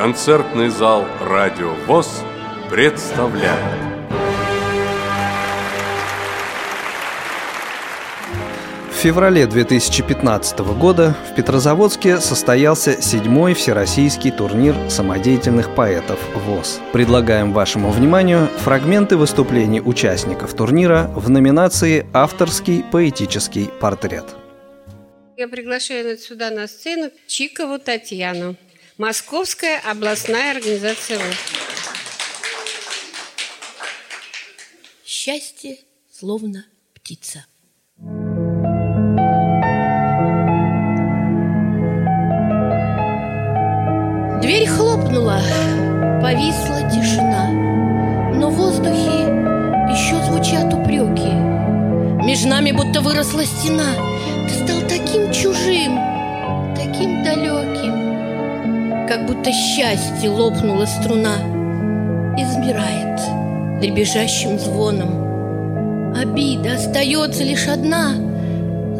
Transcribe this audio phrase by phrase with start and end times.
[0.00, 2.22] концертный зал «Радио ВОЗ»
[2.70, 3.58] представляет
[8.90, 16.80] В феврале 2015 года в Петрозаводске состоялся седьмой всероссийский турнир самодеятельных поэтов ВОЗ.
[16.94, 24.24] Предлагаем вашему вниманию фрагменты выступлений участников турнира в номинации «Авторский поэтический портрет».
[25.36, 28.56] Я приглашаю сюда на сцену Чикову Татьяну,
[29.00, 31.34] Московская областная организация ВОЗ.
[35.06, 35.78] Счастье
[36.12, 37.46] словно птица.
[44.42, 45.40] Дверь хлопнула,
[46.20, 47.48] повисла тишина,
[48.34, 49.30] но в воздухе
[49.88, 51.32] еще звучат упреки.
[52.26, 53.94] Между нами будто выросла стена.
[54.46, 56.09] Ты стал таким чужим,
[59.30, 61.36] будто счастье лопнула струна
[62.36, 63.20] и замирает
[63.80, 66.12] дребезжащим звоном.
[66.16, 68.16] Обида остается лишь одна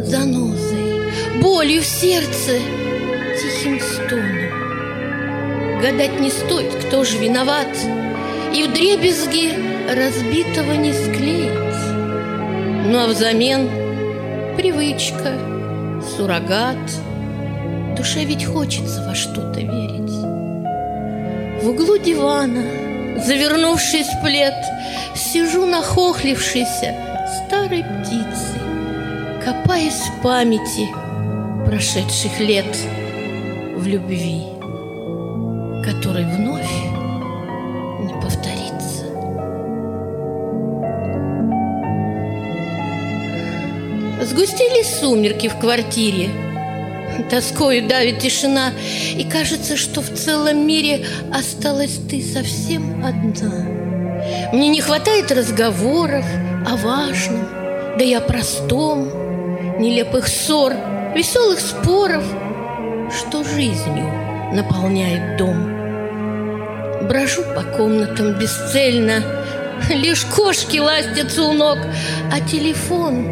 [0.05, 1.11] занозой,
[1.43, 2.61] болью в сердце,
[3.41, 5.81] тихим стоном.
[5.83, 7.77] Гадать не стоит, кто же виноват,
[8.55, 9.53] И в дребезги
[9.93, 11.83] разбитого не склеить.
[12.87, 13.69] Ну а взамен
[14.57, 15.33] привычка,
[16.17, 16.77] суррогат.
[18.01, 20.11] Душе ведь хочется во что-то верить.
[21.63, 22.63] В углу дивана,
[23.23, 24.55] завернувшись в плед,
[25.15, 26.95] Сижу нахохлившейся
[27.37, 30.89] старой птицей, Копаясь в памяти
[31.67, 32.75] прошедших лет
[33.77, 34.45] в любви
[35.85, 36.73] который вновь
[38.01, 39.05] не повторится.
[44.23, 46.50] Сгустились сумерки в квартире,
[47.29, 48.73] Тоскою давит тишина,
[49.17, 53.81] И кажется, что в целом мире Осталась ты совсем одна.
[54.53, 56.25] Мне не хватает разговоров
[56.67, 57.49] о важном,
[57.99, 59.09] Да и о простом,
[59.79, 60.75] Нелепых ссор,
[61.15, 62.25] веселых споров,
[63.11, 64.07] Что жизнью
[64.53, 65.81] наполняет дом.
[67.09, 69.23] Брожу по комнатам бесцельно,
[69.89, 71.79] Лишь кошки ластятся у ног,
[72.33, 73.25] А телефон,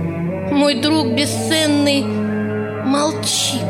[0.50, 3.67] мой друг бесценный, Молчит,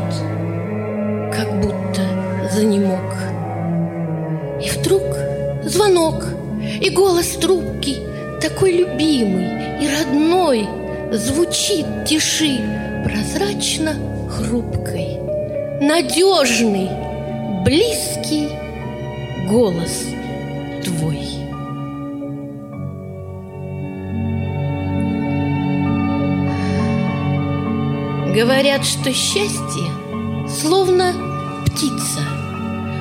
[1.39, 2.01] как будто
[2.51, 3.15] занемог.
[4.61, 5.03] И вдруг
[5.63, 6.25] звонок,
[6.81, 7.95] и голос трубки
[8.41, 10.67] Такой любимый и родной
[11.13, 12.59] Звучит тиши
[13.05, 13.95] прозрачно
[14.29, 15.17] хрупкой,
[15.79, 16.89] Надежный,
[17.63, 18.49] близкий
[19.49, 20.03] голос
[20.83, 21.19] твой.
[28.35, 29.89] Говорят, что счастье
[30.49, 31.28] словно
[31.79, 32.19] птица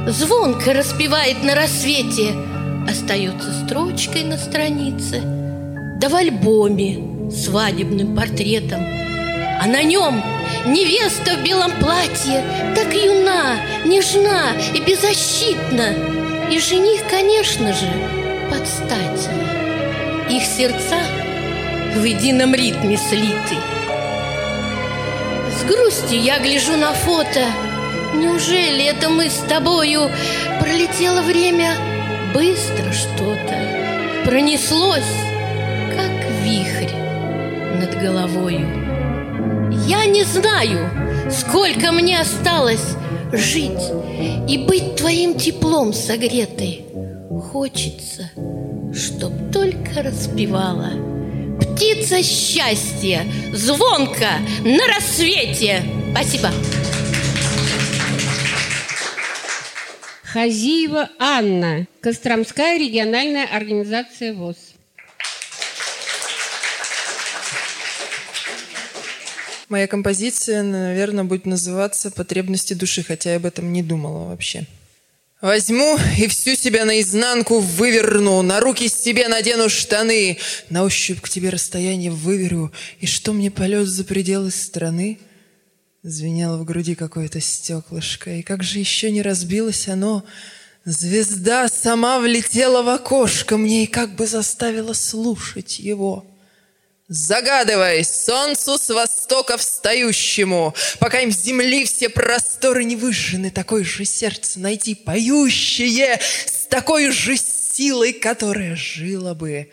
[0.07, 2.33] Звонко распевает на рассвете
[2.89, 5.21] Остается строчкой на странице
[6.01, 8.81] Да в альбоме свадебным портретом.
[9.61, 10.23] А на нем
[10.65, 12.45] невеста в белом платье
[12.77, 16.49] Так юна, нежна и беззащитна.
[16.51, 17.91] И жених, конечно же,
[18.49, 19.29] под стати
[20.31, 21.01] Их сердца
[21.97, 23.57] в едином ритме слиты.
[25.51, 27.45] С грустью я гляжу на фото
[28.15, 30.11] Неужели это мы с тобою?
[30.61, 31.75] Пролетело время
[32.35, 35.03] быстро что-то Пронеслось,
[35.95, 36.95] как вихрь
[37.81, 38.67] над головою.
[39.87, 40.91] Я не знаю,
[41.31, 42.97] сколько мне осталось
[43.33, 43.93] жить
[44.49, 46.85] И быть твоим теплом согретой.
[47.53, 48.31] Хочется,
[48.95, 50.93] чтоб только распевала
[51.61, 54.29] Птица счастья, звонко
[54.65, 55.83] на рассвете.
[56.13, 56.51] Спасибо.
[60.33, 64.57] Хазиева Анна, Костромская региональная организация ВОЗ.
[69.71, 74.67] Моя композиция, наверное, будет называться «Потребности души», хотя я об этом не думала вообще.
[75.41, 80.37] Возьму и всю себя наизнанку выверну, на руки себе надену штаны,
[80.69, 82.71] на ощупь к тебе расстояние выверю,
[83.01, 85.21] и что мне полет за пределы страны?
[86.05, 90.25] Звенело в груди какое-то стеклышко, и как же еще не разбилось оно?
[90.85, 96.25] Звезда сама влетела в окошко мне и как бы заставила слушать его.
[97.09, 104.61] Загадывай солнцу с востока встающему, Пока им земли все просторы не выжжены, Такое же сердце
[104.61, 109.71] найти поющее С такой же силой, которая жила бы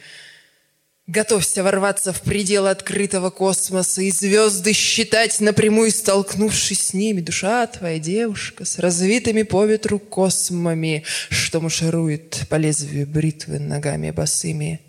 [1.08, 7.22] Готовься ворваться в пределы открытого космоса и звезды считать напрямую, столкнувшись с ними.
[7.22, 14.82] Душа твоя девушка с развитыми по ветру космами, что марширует по лезвию бритвы ногами босыми.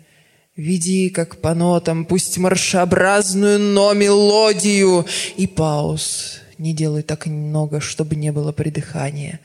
[0.55, 5.05] Веди, как по нотам, пусть маршеобразную, но мелодию.
[5.35, 9.39] И пауз не делай так много, чтобы не было придыхания.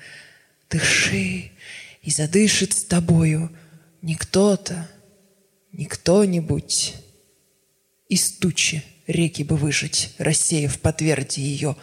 [0.71, 1.51] Дыши,
[2.03, 3.51] и задышит с тобою
[4.01, 4.89] не кто-то,
[5.73, 6.95] не кто-нибудь.
[8.09, 11.77] Из тучи реки бы выжить, рассеяв по тверди ее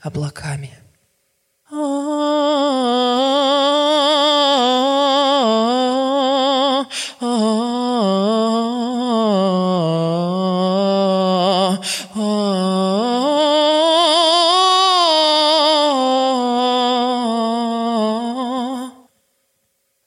[0.00, 0.70] облаками.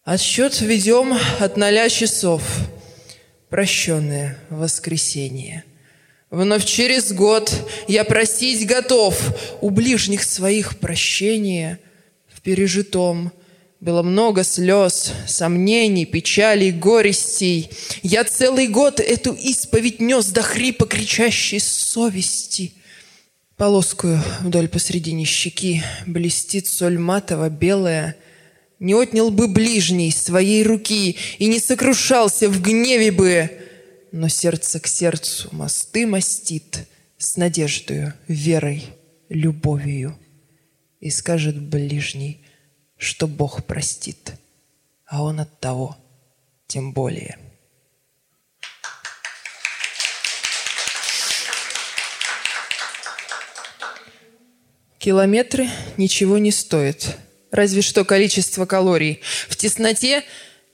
[0.03, 2.41] Отсчет ведем от ноля часов.
[3.49, 5.63] Прощенное воскресенье.
[6.29, 7.49] Вновь через год
[7.87, 9.17] я просить готов
[9.61, 11.79] у ближних своих прощения.
[12.27, 13.31] В пережитом
[13.79, 17.69] было много слез, сомнений, печалей, горестей.
[18.03, 22.73] Я целый год эту исповедь нес до хрипа кричащей совести.
[23.55, 28.17] Полоскую вдоль посредине щеки блестит соль матово белая—
[28.79, 33.49] не отнял бы ближний своей руки и не сокрушался в гневе бы,
[34.11, 36.87] но сердце к сердцу мосты мастит
[37.17, 38.85] с надеждою, верой,
[39.29, 40.17] любовью.
[40.99, 42.43] И скажет ближний,
[42.97, 44.33] что Бог простит,
[45.05, 45.97] а он от того
[46.67, 47.37] тем более.
[54.97, 57.17] Километры ничего не стоят–
[57.51, 59.21] разве что количество калорий.
[59.47, 60.23] В тесноте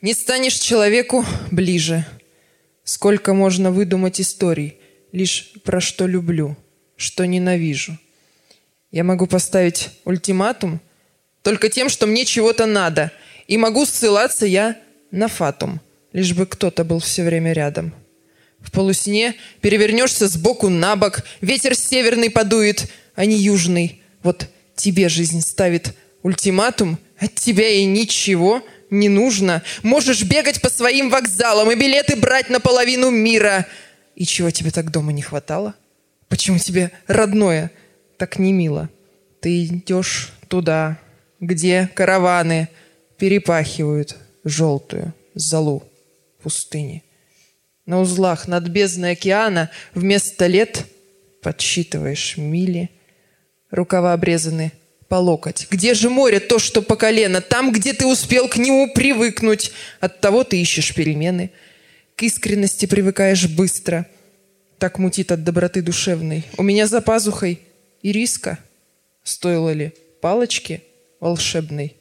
[0.02, 2.06] не станешь человеку ближе.
[2.84, 4.78] Сколько можно выдумать историй,
[5.12, 6.58] лишь про что люблю,
[6.98, 7.98] что ненавижу.
[8.92, 10.82] Я могу поставить ультиматум
[11.42, 13.12] только тем, что мне чего-то надо,
[13.48, 14.78] и могу ссылаться я
[15.12, 15.82] на фатум,
[16.12, 17.94] лишь бы кто-то был все время рядом.
[18.60, 24.02] В полусне перевернешься сбоку на бок, ветер северный подует, а не южный.
[24.24, 26.98] Вот тебе жизнь ставит Ультиматум?
[27.20, 29.62] От тебя и ничего не нужно.
[29.84, 33.68] Можешь бегать по своим вокзалам и билеты брать на половину мира.
[34.16, 35.76] И чего тебе так дома не хватало?
[36.30, 37.72] Почему тебе родное
[38.18, 38.90] так не мило?
[39.42, 40.98] Ты идешь туда,
[41.40, 42.70] где караваны
[43.18, 45.84] перепахивают желтую залу
[46.42, 47.04] пустыни.
[47.86, 50.86] На узлах над бездной океана вместо лет
[51.42, 52.90] подсчитываешь мили.
[53.72, 54.72] Рукава обрезаны
[55.14, 55.68] по локоть.
[55.70, 57.40] Где же море то, что по колено?
[57.40, 59.72] Там, где ты успел к нему привыкнуть.
[60.00, 61.52] От того ты ищешь перемены.
[62.16, 64.08] К искренности привыкаешь быстро.
[64.80, 66.46] Так мутит от доброты душевной.
[66.58, 67.60] У меня за пазухой
[68.02, 68.58] ириска.
[69.22, 70.82] Стоило ли палочки
[71.20, 71.96] волшебной?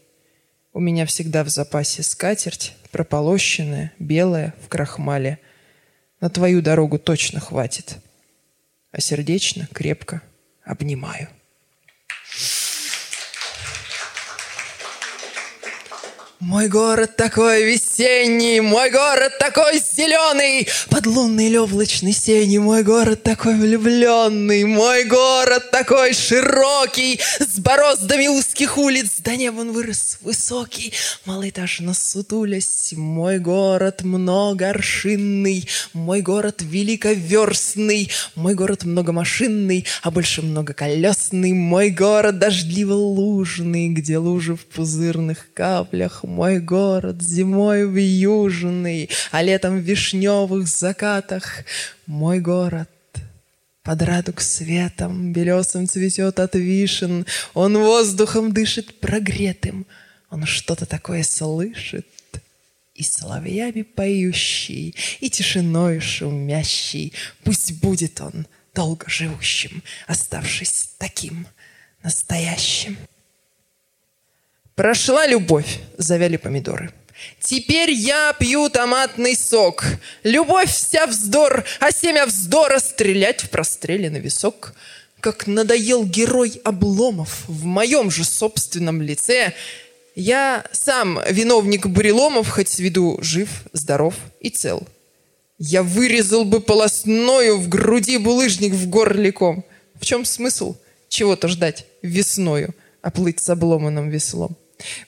[0.73, 5.38] У меня всегда в запасе скатерть, прополощенная, белая, в крахмале.
[6.23, 7.99] На твою дорогу точно хватит.
[8.91, 10.23] А сердечно, крепко
[10.64, 11.29] обнимаю.
[16.44, 23.55] Мой город такой весенний, мой город такой зеленый, под лунный левлочный сень, мой город такой
[23.55, 30.93] влюбленный, мой город такой широкий, с бороздами узких улиц, до неба он вырос высокий,
[31.26, 41.90] малоэтажно сутулясь, мой город многооршинный, мой город великоверстный, мой город многомашинный, а больше многоколесный, мой
[41.90, 49.83] город дождливо-лужный, где лужи в пузырных каплях, мой город зимой в южный, а летом в
[49.83, 51.65] вишневых закатах.
[52.07, 52.89] Мой город
[53.83, 57.27] под радуг светом белесым цветет от вишен.
[57.53, 59.87] Он воздухом дышит прогретым.
[60.31, 62.07] Он что-то такое слышит.
[62.95, 67.12] И соловьями поющий, и тишиной шумящий.
[67.45, 71.47] Пусть будет он долго живущим, оставшись таким
[72.03, 72.97] настоящим.
[74.75, 76.93] Прошла любовь, завяли помидоры.
[77.41, 79.85] Теперь я пью томатный сок.
[80.23, 84.75] Любовь вся вздор, а семя вздора стрелять в простреленный висок.
[85.21, 89.52] Как надоел герой Обломов в моем же собственном лице.
[90.14, 94.87] Я сам виновник буреломов, хоть с виду жив, здоров и цел.
[95.59, 99.64] Я вырезал бы полосною в груди булыжник в горликом.
[99.95, 100.76] В чем смысл
[101.09, 104.57] чего-то ждать весною, а плыть с обломанным веслом?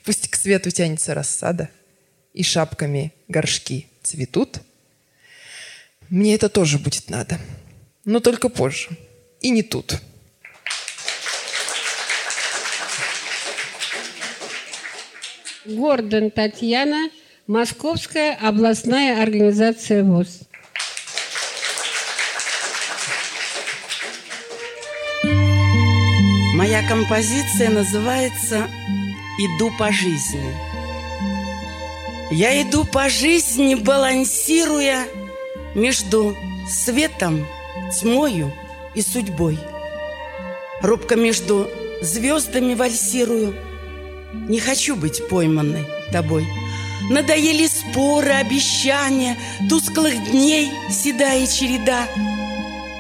[0.04, 1.68] Пусть к свету тянется рассада,
[2.32, 4.60] и шапками горшки цветут.
[6.10, 7.38] мне это тоже будет надо.
[8.04, 8.90] Но только позже.
[9.40, 10.00] И не тут.
[15.64, 17.08] Гордон Татьяна,
[17.46, 20.40] Московская областная организация ВОЗ.
[26.54, 28.68] Моя композиция называется
[29.38, 30.54] «Иду по жизни».
[32.30, 35.06] Я иду по жизни, балансируя
[35.74, 36.34] между
[36.68, 37.46] светом,
[37.98, 38.52] тьмою
[38.94, 39.58] и судьбой.
[40.80, 41.68] Робко между
[42.00, 43.54] звездами вальсирую.
[44.48, 46.46] Не хочу быть пойманной тобой.
[47.10, 49.36] Надоели споры, обещания,
[49.68, 52.08] Тусклых дней седая череда.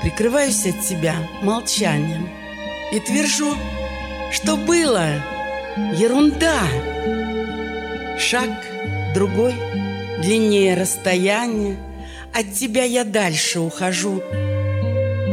[0.02, 2.28] Прикрываюсь от тебя молчанием
[2.92, 3.56] И твержу,
[4.30, 5.24] что было
[5.76, 6.62] ерунда.
[8.18, 8.50] Шаг
[9.14, 9.54] другой,
[10.22, 11.76] длиннее расстояние,
[12.32, 14.20] От тебя я дальше ухожу.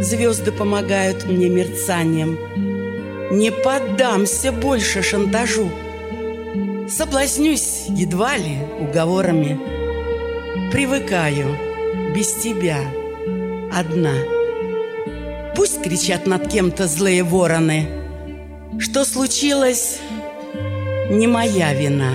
[0.02, 2.38] Звезды помогают мне мерцанием.
[3.32, 5.70] Не поддамся больше шантажу.
[6.88, 9.60] Соблазнюсь едва ли уговорами.
[10.72, 11.58] Привыкаю
[12.14, 12.82] без тебя
[13.74, 14.14] одна.
[15.56, 17.88] Пусть кричат над кем-то злые вороны.
[18.80, 20.00] Что случилось,
[21.12, 22.14] не моя вина.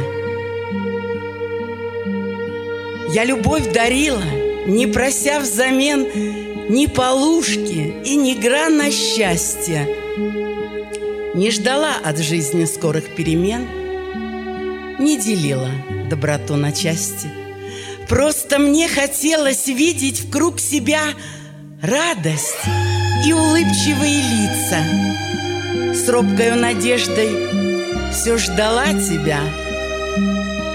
[3.13, 4.25] Я любовь дарила,
[4.67, 6.07] не прося взамен
[6.69, 9.87] ни полушки и ни грана счастья.
[11.35, 13.69] Не ждала от жизни скорых перемен,
[14.99, 15.71] не делила
[16.09, 17.29] доброту на части.
[18.09, 21.03] Просто мне хотелось видеть в себя
[21.83, 22.65] радость
[23.27, 25.95] и улыбчивые лица.
[25.95, 27.66] С робкою надеждой
[28.13, 29.41] все ждала тебя.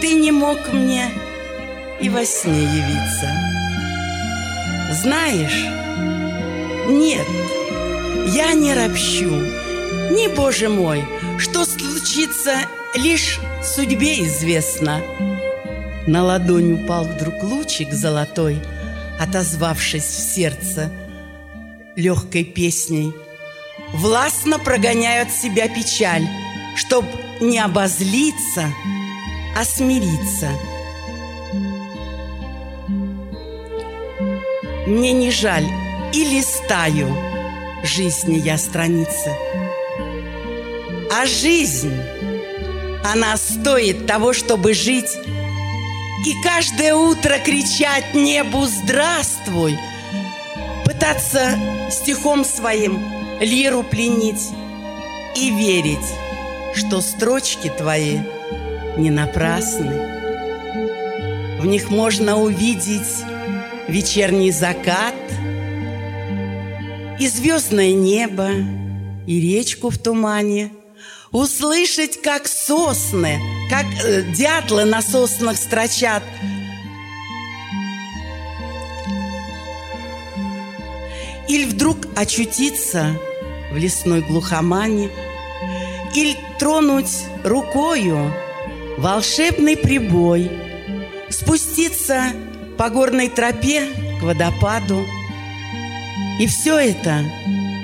[0.01, 1.09] Ты не мог мне
[1.99, 3.29] и во сне явиться.
[5.01, 5.65] Знаешь,
[6.87, 7.27] нет,
[8.33, 9.31] я не ропщу,
[10.11, 11.03] не, Боже мой,
[11.37, 12.55] что случится,
[12.95, 15.01] лишь судьбе известно.
[16.07, 18.59] На ладонь упал вдруг лучик золотой,
[19.19, 20.91] отозвавшись в сердце
[21.95, 23.13] легкой песней.
[23.93, 26.27] Властно прогоняют себя печаль,
[26.75, 27.05] чтоб
[27.39, 28.73] не обозлиться,
[29.55, 30.49] а смириться–
[34.91, 35.67] Мне не жаль
[36.11, 37.15] и листаю
[37.83, 39.31] жизни я страницы.
[41.11, 41.95] А жизнь,
[43.05, 45.15] она стоит того, чтобы жить
[46.25, 49.77] И каждое утро кричать небу «Здравствуй!»
[50.83, 51.57] Пытаться
[51.91, 52.99] стихом своим
[53.39, 54.49] лиру пленить
[55.35, 55.99] И верить,
[56.75, 58.19] что строчки твои
[58.97, 60.21] не напрасны.
[61.61, 63.23] В них можно увидеть
[63.87, 65.13] вечерний закат
[67.19, 68.49] И звездное небо,
[69.27, 70.71] и речку в тумане
[71.31, 76.23] Услышать, как сосны, как э, дятлы на соснах строчат
[81.47, 83.17] Или вдруг очутиться
[83.71, 85.09] в лесной глухомане
[86.15, 88.31] Или тронуть рукою
[88.99, 90.51] волшебный прибой
[91.27, 92.25] Спуститься
[92.77, 93.87] по горной тропе
[94.19, 95.03] к водопаду.
[96.39, 97.23] И все это,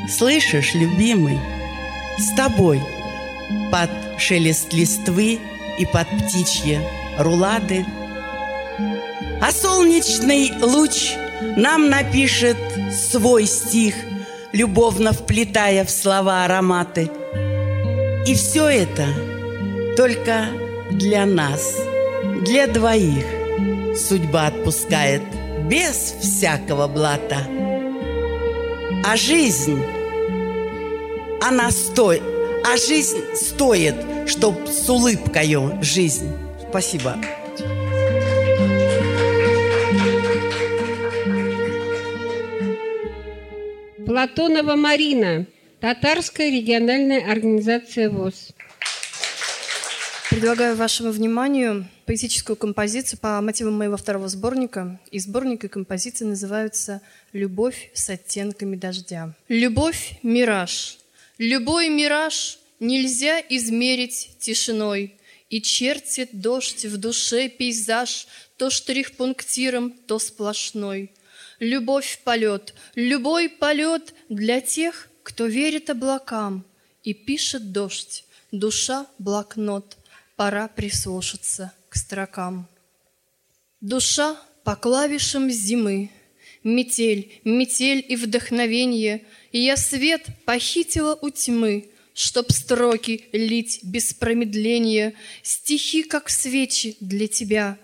[0.07, 1.39] слышишь, любимый,
[2.19, 2.79] с тобой
[3.71, 5.39] под шелест листвы
[5.79, 6.79] и под птичьи
[7.17, 7.83] рулады.
[9.41, 11.13] А солнечный луч
[11.55, 12.57] нам напишет
[12.91, 13.95] свой стих,
[14.51, 17.09] любовно вплетая в слова ароматы.
[18.27, 19.07] И все это
[19.95, 20.47] только
[20.91, 21.79] для нас,
[22.45, 23.23] для двоих
[23.95, 25.21] судьба отпускает
[25.69, 27.47] без всякого блата.
[29.05, 29.81] А жизнь,
[31.41, 32.21] она стоит,
[32.65, 36.29] а жизнь стоит, чтоб с улыбкою жизнь.
[36.69, 37.15] Спасибо.
[44.05, 45.45] Платонова Марина,
[45.79, 48.49] Татарская региональная организация ВОЗ.
[50.31, 54.99] Предлагаю вашему вниманию поэтическую композицию по мотивам моего второго сборника.
[55.11, 59.35] И сборник и композиция называются «Любовь с оттенками дождя».
[59.49, 60.97] Любовь– мираж.
[61.37, 65.13] Любой мираж нельзя измерить тишиной.
[65.51, 71.11] И чертит дождь в душе пейзаж То штрих-пунктиром, то сплошной.
[71.59, 76.63] Любовь– полет, любой полет Для тех, кто верит облакам
[77.03, 79.97] И пишет дождь, душа– блокнот–
[80.37, 82.65] пора прислушаться к строкам.
[83.81, 86.11] Душа по клавишам зимы
[86.63, 95.13] Метель, метель и вдохновенье, И я свет похитила у тьмы, Чтоб строки лить без промедления,
[95.43, 97.77] Стихи, как свечи для тебя.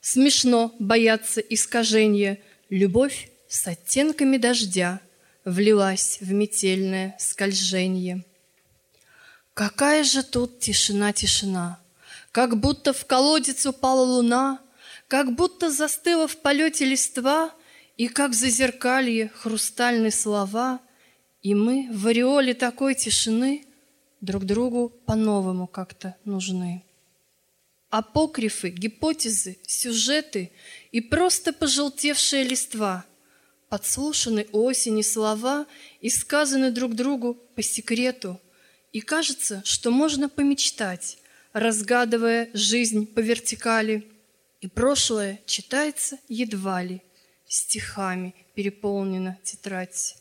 [0.00, 5.00] Смешно бояться искажения, Любовь с оттенками дождя
[5.50, 8.24] Влилась в метельное скольжение.
[9.52, 11.80] Какая же тут тишина, тишина!
[12.30, 14.60] Как будто в колодец упала луна,
[15.08, 17.52] Как будто застыла в полете листва,
[17.96, 20.78] И как зазеркалье хрустальные слова,
[21.42, 23.66] И мы в ореоле такой тишины
[24.20, 26.84] Друг другу по-новому как-то нужны.
[27.88, 30.52] Апокрифы, гипотезы, сюжеты
[30.92, 33.04] И просто пожелтевшая листва,
[33.70, 35.64] Подслушаны осени слова
[36.00, 38.38] И сказаны друг другу по секрету,
[38.92, 41.18] И кажется, что можно помечтать,
[41.52, 44.06] разгадывая жизнь по вертикали,
[44.60, 47.00] и прошлое читается едва ли,
[47.46, 50.16] стихами переполнена тетрадь.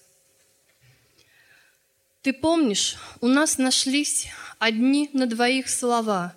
[2.22, 4.28] Ты помнишь, у нас нашлись
[4.60, 6.36] одни на двоих слова,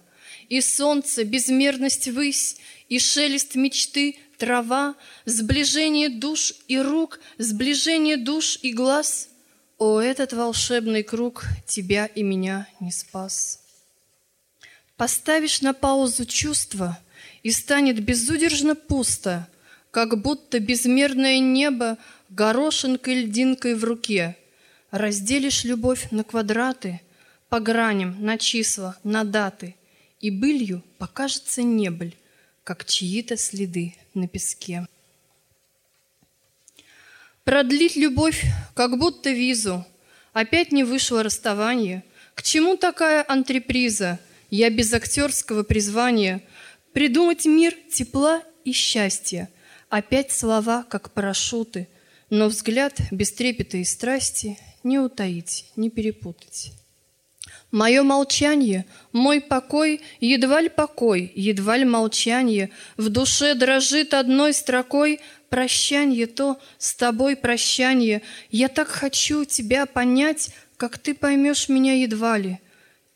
[0.49, 2.57] И солнце, безмерность высь,
[2.88, 9.28] и шелест мечты, трава, Сближение душ и рук, сближение душ и глаз.
[9.78, 13.61] О, этот волшебный круг тебя и меня не спас.
[14.96, 16.99] Поставишь на паузу чувства,
[17.44, 19.46] и станет безудержно пусто,
[19.92, 21.96] Как будто безмерное небо
[22.28, 24.37] горошинкой льдинкой в руке.
[24.90, 27.00] Разделишь любовь на квадраты,
[27.49, 29.76] По граням, на числа, на даты,
[30.20, 32.16] И былью покажется небыль,
[32.64, 34.87] Как чьи-то следы на песке.
[37.45, 39.85] Продлить любовь, как будто визу,
[40.33, 42.04] Опять не вышло расставание.
[42.35, 44.19] К чему такая антреприза—
[44.50, 46.42] я без актерского призвания.
[46.92, 49.49] Придумать мир тепла и счастья.
[49.88, 51.88] Опять слова, как парашюты,
[52.28, 56.73] но взгляд без трепета и страсти не утаить, не перепутать.
[57.73, 65.21] Мое молчание, мой покой, едва ли покой, едва ли молчание, в душе дрожит одной строкой
[65.49, 68.21] прощанье то, с тобой прощанье.
[68.50, 72.58] Я так хочу тебя понять, как ты поймешь меня едва ли.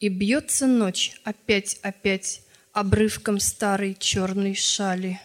[0.01, 2.41] И бьется ночь опять-опять
[2.73, 5.21] обрывком старой черной шали.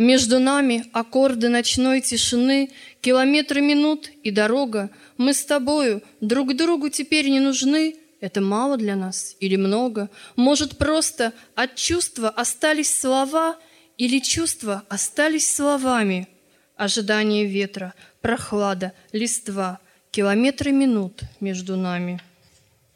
[0.00, 2.70] Между нами аккорды ночной тишины,
[3.02, 4.88] Километры минут и дорога.
[5.18, 7.96] Мы с тобою друг другу теперь не нужны.
[8.18, 10.08] Это мало для нас или много?
[10.36, 13.58] Может, просто от чувства остались слова
[13.98, 16.28] Или чувства остались словами?
[16.76, 19.80] Ожидание ветра, прохлада, листва,
[20.12, 22.22] Километры минут между нами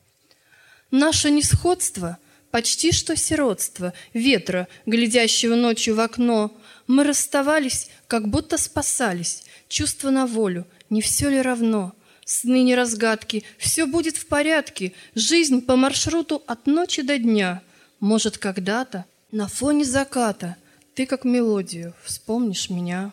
[0.90, 2.16] —Наше несходство—
[2.54, 6.56] почти что сиротство, ветра, глядящего ночью в окно.
[6.86, 11.94] Мы расставались, как будто спасались, чувство на волю, не все ли равно?
[12.24, 17.62] Сны не разгадки, все будет в порядке, жизнь по маршруту от ночи до дня.
[18.00, 20.56] Может, когда-то на фоне заката.
[20.94, 21.92] Ты как мелодию.
[22.04, 23.12] Вспомнишь меня.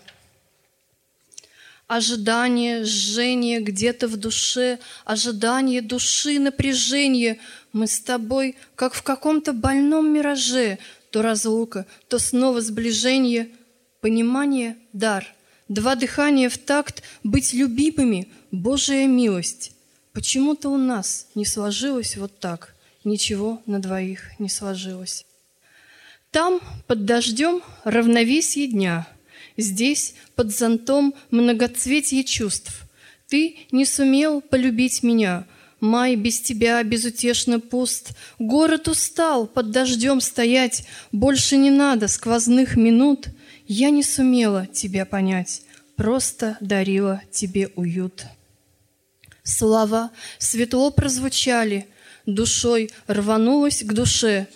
[1.88, 7.40] Ожидание, жжение где-то в душе, ожидание души, напряжение.
[7.74, 10.78] Мы с тобой, как в каком-то больном мираже,
[11.10, 13.50] то разлука, то снова сближение.
[14.02, 15.26] Понимание— дар,
[15.70, 19.72] два дыхания в такт, быть любимыми— Божия милость.
[20.12, 25.26] Почему-то у нас не сложилось вот так, ничего на двоих не сложилось.
[26.32, 29.08] Там, под дождем, равновесие дня—
[29.58, 32.84] Здесь, под зонтом, многоцветие чувств.
[33.28, 35.46] Ты не сумел полюбить меня.
[35.80, 38.12] Май без тебя безутешно пуст.
[38.40, 40.86] Город устал под дождем стоять.
[41.12, 43.28] Больше не надо сквозных минут.
[43.74, 45.62] Я не сумела тебя понять.
[45.96, 48.26] Просто дарила тебе уют.
[49.44, 51.88] Слова светло прозвучали,
[52.26, 54.48] Душой рванулась к душе.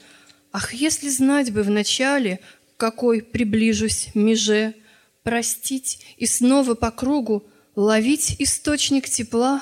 [0.51, 2.41] Ах, если знать бы вначале,
[2.75, 4.73] Какой приближусь меже,
[5.23, 7.45] простить и снова по кругу
[7.77, 9.61] ловить источник тепла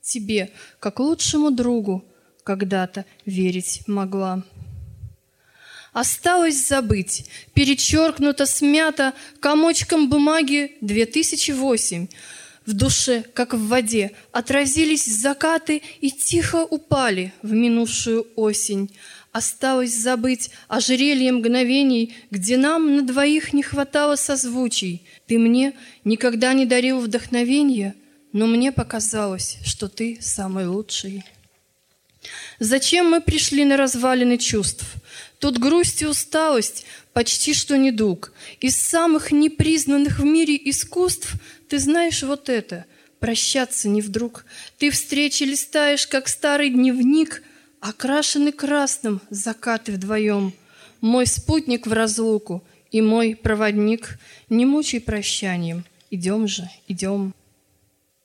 [0.00, 2.02] тебе, как лучшему другу,
[2.44, 4.42] когда-то верить могла.
[5.92, 12.06] Осталось забыть, перечеркнуто, смято комочком бумаги 2008.
[12.66, 18.90] В душе, как в воде, отразились закаты и тихо упали в минувшую осень.
[19.32, 25.02] Осталось забыть ожерелье мгновений, Где нам на двоих не хватало созвучий.
[25.26, 25.72] Ты мне
[26.04, 27.94] никогда не дарил вдохновения,
[28.32, 31.24] Но мне показалось, что ты самый лучший.
[32.60, 34.84] Зачем мы пришли на развалины чувств?
[35.40, 38.32] Тут грусть и усталость почти что недуг.
[38.60, 41.32] Из самых непризнанных в мире искусств
[41.68, 42.84] ты знаешь вот это—
[43.20, 44.44] прощаться не вдруг.
[44.78, 47.42] Ты встречи листаешь, как старый дневник,
[47.80, 50.52] окрашенный красным, закаты вдвоем.
[51.00, 57.34] Мой спутник в разлуку и мой проводник, не мучай прощанием, идем же, идем.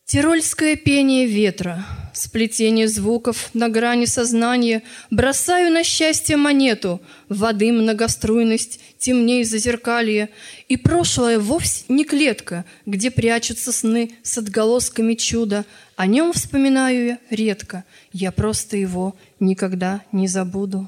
[0.05, 9.43] Тирольское пение ветра, сплетение звуков на грани сознания, Бросаю на счастье монету, воды многоструйность, темней
[9.43, 10.29] зазеркалье,
[10.67, 15.65] И прошлое вовсе не клетка, где прячутся сны с отголосками чуда,
[15.95, 20.87] О нем вспоминаю я редко, я просто его никогда не забуду.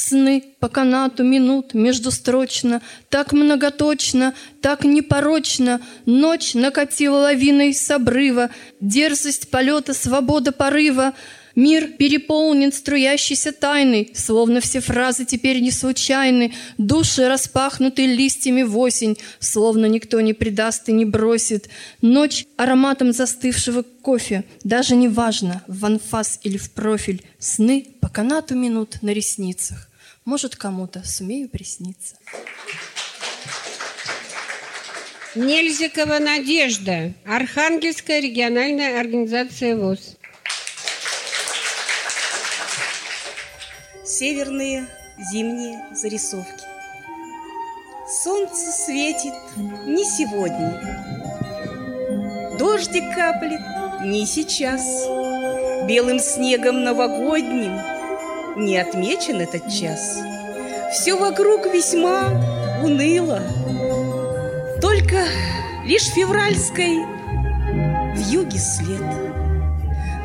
[0.00, 8.48] Сны по канату минут междустрочно, Так многоточно, так непорочно, Ночь накатила лавиной с обрыва,
[8.80, 11.12] Дерзость полета, свобода порыва,
[11.54, 19.18] Мир переполнен струящейся тайной, Словно все фразы теперь не случайны, Души распахнуты листьями в осень,
[19.38, 21.68] Словно никто не предаст и не бросит.
[22.00, 28.54] Ночь ароматом застывшего кофе, Даже не важно, в анфас или в профиль, Сны по канату
[28.54, 29.89] минут на ресницах.
[30.30, 32.14] Может, кому-то сумею присниться.
[35.34, 40.16] Нельзикова Надежда, Архангельская региональная организация ВОЗ.
[44.04, 44.86] Северные
[45.32, 46.64] зимние зарисовки.
[48.22, 49.34] Солнце светит
[49.84, 50.80] не сегодня,
[52.56, 53.62] Дождик каплет
[54.04, 55.08] не сейчас,
[55.88, 57.99] Белым снегом новогодним
[58.56, 60.18] Не отмечен этот час.
[60.92, 62.30] Все вокруг весьма
[62.82, 63.40] уныло,
[64.80, 65.24] Только
[65.84, 66.98] лишь февральской
[68.14, 69.02] в юге след.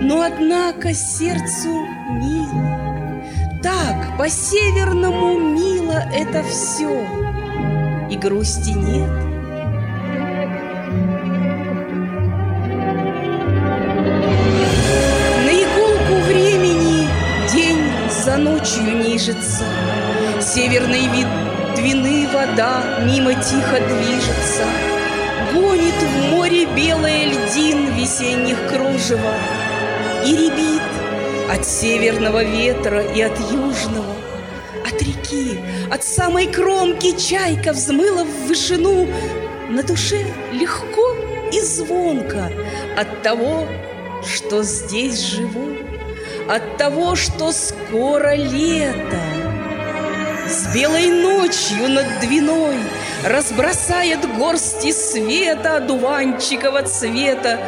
[0.01, 1.69] Но однако сердцу
[2.09, 3.23] мило,
[3.61, 7.07] так по-северному мило это все,
[8.09, 9.34] и грусти нет.
[18.65, 19.63] Ночью нижется,
[20.41, 21.27] Северный вид
[21.75, 24.63] двины вода мимо тихо движется,
[25.53, 29.35] Гонит в море белое льдин весенних кружева
[30.25, 30.81] И ребит
[31.51, 34.15] от северного ветра и от южного,
[34.83, 35.59] От реки,
[35.91, 39.07] от самой кромки чайка взмыла в вышину,
[39.69, 41.15] На душе легко
[41.53, 42.51] и звонко
[42.97, 43.67] от того,
[44.23, 45.84] что здесь живу,
[46.47, 49.19] От того, что скоро лето.
[50.47, 52.77] С белой ночью над Двиной
[53.23, 57.59] Разбросает горсти света Дуванчикова цвета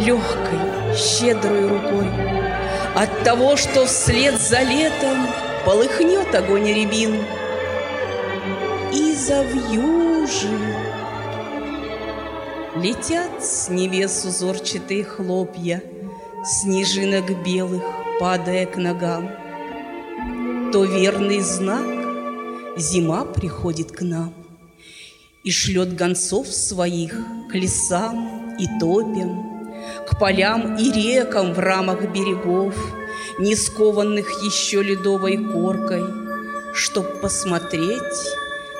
[0.00, 2.08] Легкой, щедрой рукой.
[2.96, 5.28] От того, что вслед за летом
[5.64, 7.24] Полыхнет огонь рябин
[8.92, 10.50] И завьюжит.
[12.74, 15.82] Летят с небес узорчатые хлопья
[16.44, 17.84] Снежинок белых,
[18.18, 19.30] падая к ногам.
[20.72, 21.86] То верный знак
[22.76, 24.34] зима приходит к нам
[25.44, 27.14] И шлет гонцов своих
[27.48, 29.72] к лесам и топям,
[30.08, 32.74] К полям и рекам в рамах берегов,
[33.38, 36.02] Не скованных еще ледовой коркой,
[36.74, 38.18] Чтоб посмотреть,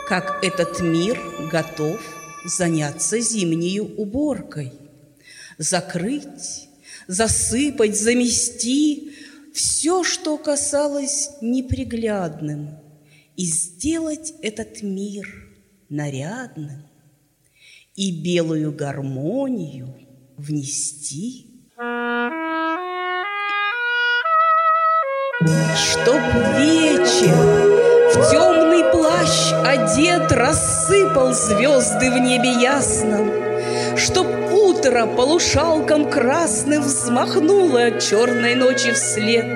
[0.08, 1.16] как этот мир
[1.52, 2.00] готов
[2.44, 4.72] Заняться зимнею уборкой,
[5.58, 6.71] Закрыть,
[7.06, 9.12] засыпать, замести
[9.54, 12.78] Все, что касалось неприглядным,
[13.36, 15.26] И сделать этот мир
[15.88, 16.86] нарядным,
[17.96, 19.94] И белую гармонию
[20.36, 21.48] внести.
[25.74, 26.20] Чтоб
[26.56, 27.34] вечер
[28.14, 33.41] в темный плащ одет Рассыпал звезды в небе ясном,
[34.04, 39.46] Чтоб утро полушалком красным Взмахнуло черной ночи вслед,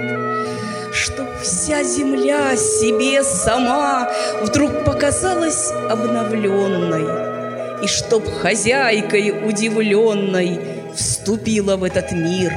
[0.92, 4.08] Чтоб вся земля себе сама
[4.42, 10.60] Вдруг показалась обновленной, И чтоб хозяйкой удивленной
[10.94, 12.52] Вступила в этот мир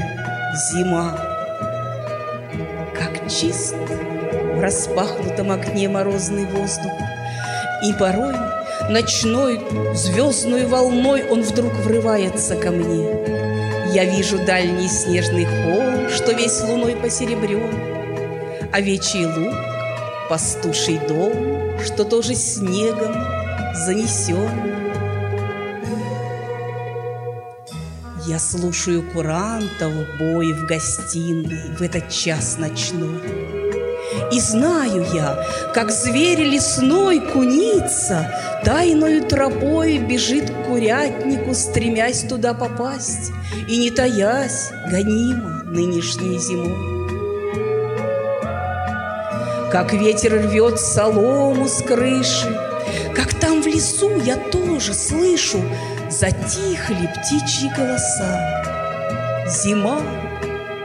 [0.72, 1.18] зима.
[2.94, 6.94] Как чист в распахнутом окне морозный воздух,
[7.84, 8.36] И порой
[8.90, 9.62] ночной
[9.94, 13.08] звездной волной Он вдруг врывается ко мне.
[13.94, 17.74] Я вижу дальний снежный холм, Что весь луной посеребрен,
[18.72, 19.56] Овечий луг,
[20.30, 23.14] пастуший дом, Что тоже снегом
[23.74, 24.70] занесен.
[28.28, 33.59] Я слушаю курантов бой в гостиной В этот час ночной.
[34.32, 38.32] И знаю я, как зверь лесной куница
[38.64, 43.32] Тайною тропой бежит к курятнику, Стремясь туда попасть
[43.68, 47.00] И не таясь, гонима нынешней зимой.
[49.72, 52.56] Как ветер рвет солому с крыши,
[53.16, 55.60] Как там в лесу я тоже слышу
[56.10, 58.66] Затихли птичьи голоса.
[59.48, 60.02] Зима,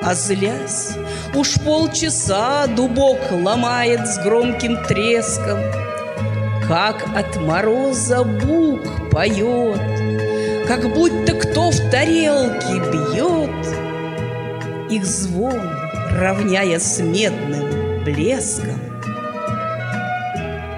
[0.02, 0.96] а злясь,
[1.36, 5.58] уж полчаса Дубок ломает с громким треском,
[6.68, 9.80] Как от мороза бук поет,
[10.66, 13.50] Как будто кто в тарелке бьет,
[14.90, 15.60] Их звон,
[16.12, 18.80] равняя с медным блеском.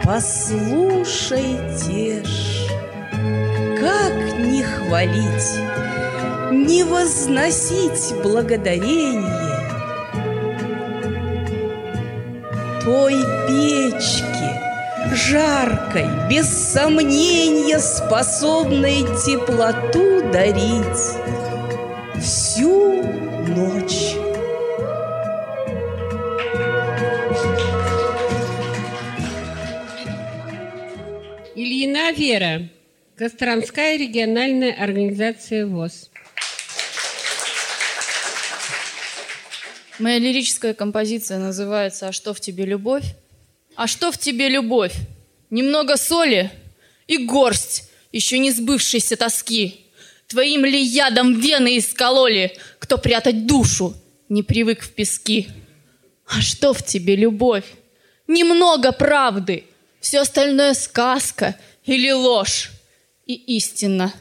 [0.04, 1.42] Послушайте
[2.24, 2.68] ж,
[3.80, 5.58] как не хвалить,
[6.52, 9.45] не возносить благодарение
[12.86, 13.14] той
[13.48, 14.50] печки,
[15.12, 21.18] жаркой, без сомнения способной теплоту дарить
[22.22, 23.02] всю
[23.48, 24.14] ночь.
[31.56, 32.68] Ильина Вера,
[33.16, 36.08] Костромская региональная организация ВОЗ.
[39.98, 43.04] Моя лирическая композиция называется «А что в тебе любовь?»
[43.76, 44.94] А что в тебе любовь?
[45.50, 46.50] Немного соли
[47.06, 49.86] и горсть еще не сбывшейся тоски.
[50.28, 53.94] Твоим ли ядом вены искололи, кто прятать душу
[54.30, 55.48] не привык в пески?
[56.26, 57.66] А что в тебе любовь?
[58.26, 59.64] Немного правды,
[60.00, 61.54] все остальное сказка
[61.84, 62.70] или ложь.
[63.26, 64.12] И истина.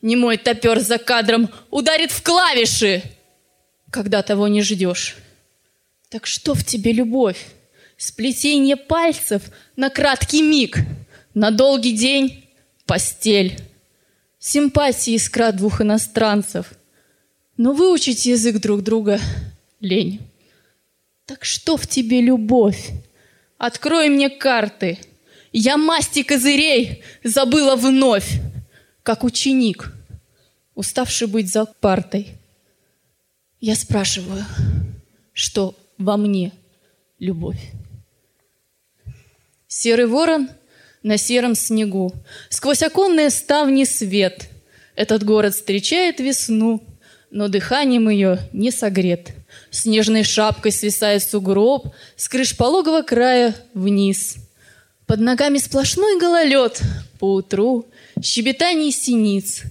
[0.00, 3.02] Не мой топер за кадром ударит в клавиши,
[3.94, 5.14] когда того не ждешь.
[6.08, 7.46] Так что в тебе любовь?
[7.96, 9.42] Сплетение пальцев
[9.76, 10.78] на краткий миг,
[11.32, 12.44] на долгий день—
[12.86, 13.56] постель.
[14.40, 16.72] Симпатии искра двух иностранцев.
[17.56, 19.20] Но выучить язык друг друга—
[19.80, 20.20] лень.
[21.24, 22.90] Так что в тебе любовь?
[23.58, 24.98] Открой мне карты.
[25.52, 28.40] Я масти козырей забыла вновь,
[29.04, 29.92] как ученик,
[30.74, 32.40] уставший быть за партой.
[33.66, 34.44] Я спрашиваю,
[35.32, 36.52] что во мне
[37.18, 37.72] любовь.
[39.66, 40.50] Серый ворон
[41.02, 42.12] на сером снегу,
[42.50, 44.50] Сквозь оконные ставни свет.
[44.96, 46.82] Этот город встречает весну,
[47.30, 49.32] Но дыханием ее не согрет.
[49.70, 54.36] Снежной шапкой свисает сугроб С крыш пологого края вниз.
[55.06, 56.82] Под ногами сплошной гололед,
[57.18, 57.86] Поутру
[58.20, 59.62] щебетание синиц.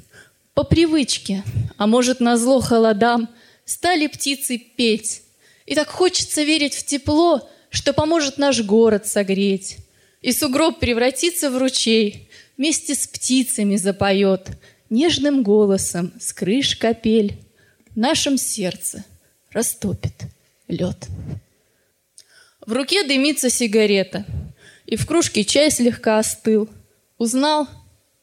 [0.55, 1.43] По привычке,
[1.77, 3.29] а может, на зло холодам,
[3.65, 5.23] Стали птицы петь.
[5.65, 9.77] И так хочется верить в тепло, Что поможет наш город согреть.
[10.21, 14.49] И сугроб превратится в ручей, Вместе с птицами запоет
[14.89, 17.37] Нежным голосом с крыш капель.
[17.89, 19.03] В нашем сердце
[19.51, 20.13] растопит
[20.67, 21.07] лед.
[22.65, 24.25] В руке дымится сигарета,
[24.85, 26.69] И в кружке чай слегка остыл.
[27.17, 27.67] Узнал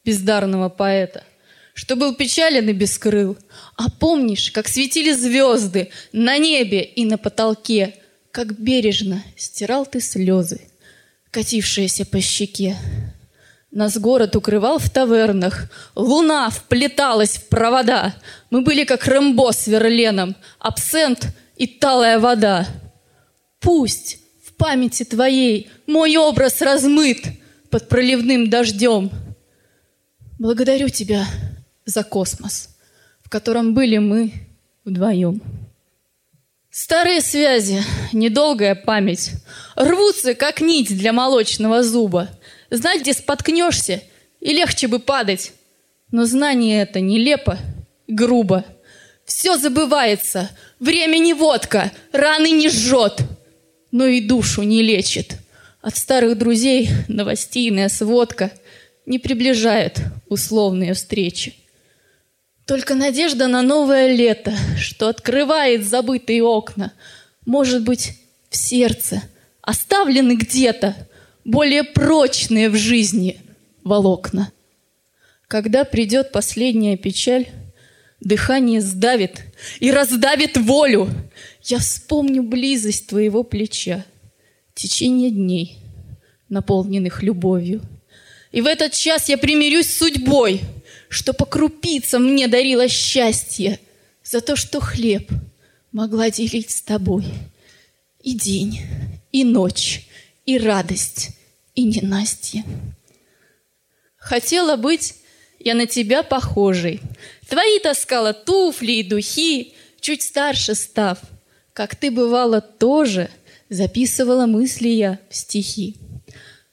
[0.05, 1.25] бездарного поэта,
[1.81, 3.39] Что был печален и бескрыл.
[3.75, 7.95] А помнишь, как светили звезды На небе и на потолке,
[8.33, 10.61] Как бережно стирал ты слезы,
[11.31, 12.77] Катившиеся по щеке.
[13.71, 18.15] Нас город укрывал в тавернах, Луна вплеталась в провода.
[18.51, 22.67] Мы были как Рэмбо с Верленом, Абсент и талая вода.
[23.59, 27.25] Пусть в памяти твоей Мой образ размыт
[27.71, 29.11] под проливным дождем.
[30.39, 31.27] Благодарю тебя
[31.85, 32.71] за космос,
[33.23, 34.33] В котором были мы
[34.85, 35.41] вдвоем.
[36.71, 39.33] Старые связи, недолгая память,
[39.75, 42.29] Рвутся, как нить для молочного зуба—
[42.71, 44.03] Знать, где споткнешься,
[44.41, 45.53] и легче бы падать.
[46.13, 47.59] Но знание это нелепо,
[48.07, 48.65] грубо.
[49.25, 53.21] Все забывается, время не водка, раны не жжет,
[53.91, 55.37] но и душу не лечит.
[55.83, 58.53] От старых друзей новостейная сводка
[59.05, 61.55] не приближает условные встречи.
[62.71, 66.93] Только надежда на новое лето, что открывает забытые окна,
[67.45, 68.13] может быть,
[68.49, 69.25] в сердце,
[69.61, 70.95] оставлены где-то–
[71.45, 73.41] более прочные в жизни
[73.83, 74.53] волокна.
[75.49, 77.49] Когда придет последняя печаль,
[78.21, 79.41] дыхание сдавит
[79.81, 81.09] и раздавит волю.
[81.65, 84.05] Я вспомню близость твоего плеча,
[84.77, 85.79] течение дней,
[86.49, 87.83] наполненных любовью.
[88.53, 90.61] И в этот час я примирюсь с судьбой,
[91.11, 93.81] что по крупицам мне дарила счастье
[94.23, 95.29] за то, что хлеб
[95.91, 97.25] могла делить с тобой
[98.23, 98.81] и день,
[99.33, 100.07] и ночь,
[100.47, 101.31] и радость,
[101.75, 102.65] и ненастье.
[104.17, 105.17] Хотела быть
[105.59, 107.01] я на тебя похожей.
[107.49, 111.19] Твои таскала туфли и духи, чуть старше став.
[111.73, 113.31] Как ты бывала тоже,
[113.69, 115.97] записывала мысли я в стихи.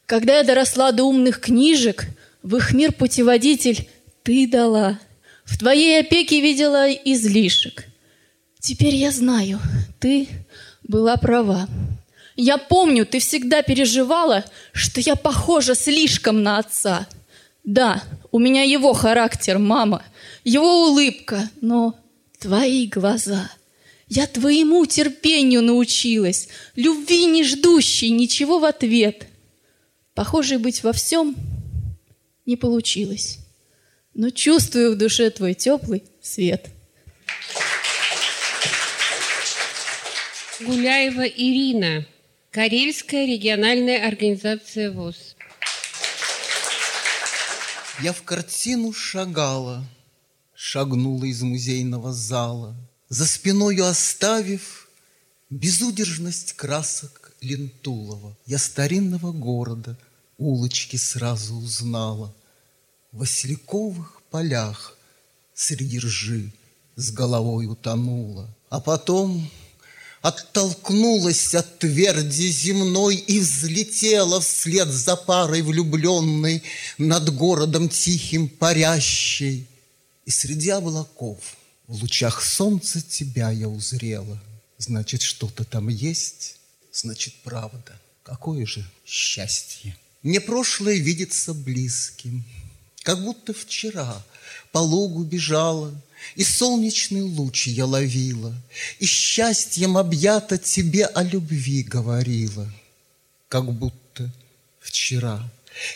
[0.05, 2.05] Когда я доросла до умных книжек,
[2.43, 3.89] в их мир путеводитель
[4.27, 4.99] ты дала.
[5.45, 7.85] В твоей опеке видела излишек.
[8.59, 9.57] Теперь я знаю,
[10.01, 10.27] ты
[10.83, 11.69] была права.
[12.35, 17.07] Я помню, ты всегда переживала, что я похожа слишком на отца.
[17.63, 20.03] Да, у меня его характер, мама,
[20.43, 21.97] его улыбка, но
[22.37, 23.49] твои глаза.
[24.09, 29.25] Я твоему терпению научилась, любви не ждущей ничего в ответ.
[30.13, 31.33] Похожей быть во всем
[32.45, 33.39] не получилось,
[34.17, 36.69] но чувствую в душе твой теплый свет.
[40.59, 42.05] Гуляева Ирина,
[42.51, 45.35] Карельская региональная организация ВОЗ.
[48.01, 49.85] Я в картину шагала,
[50.55, 52.75] шагнула из музейного зала,
[53.09, 54.89] за спиною оставив
[55.51, 58.35] безудержность красок Лентулова.
[58.47, 59.95] Я старинного города
[60.39, 62.33] улочки сразу узнала.
[63.11, 64.97] Васильковых полях
[65.53, 66.51] среди ржи
[66.95, 68.47] с головой утонула.
[68.69, 69.49] А потом
[70.21, 76.63] Оттолкнулась от тверди земной И взлетела вслед за парой влюбленной
[76.97, 79.67] Над городом тихим парящей.
[80.25, 81.37] И среди облаков
[81.87, 84.41] в лучах солнца тебя я узрела.
[84.77, 86.57] Значит, что-то там есть,
[86.91, 87.99] значит, правда.
[88.23, 89.97] Какое же счастье!
[90.21, 92.43] Мне прошлое видится близким,
[93.07, 94.21] Как будто вчера
[94.73, 95.93] по лугу бежала—
[96.35, 98.53] и солнечный луч я ловила,
[98.99, 102.69] И счастьем объята тебе о любви говорила.
[103.47, 104.29] Как будто
[104.81, 105.49] вчера,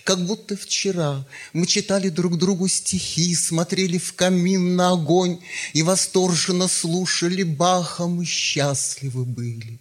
[0.05, 5.41] как будто вчера Мы читали друг другу стихи, Смотрели в камин на огонь
[5.73, 9.79] И восторженно слушали Баха, Мы счастливы были,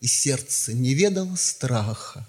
[0.00, 2.26] И сердце не ведало страха,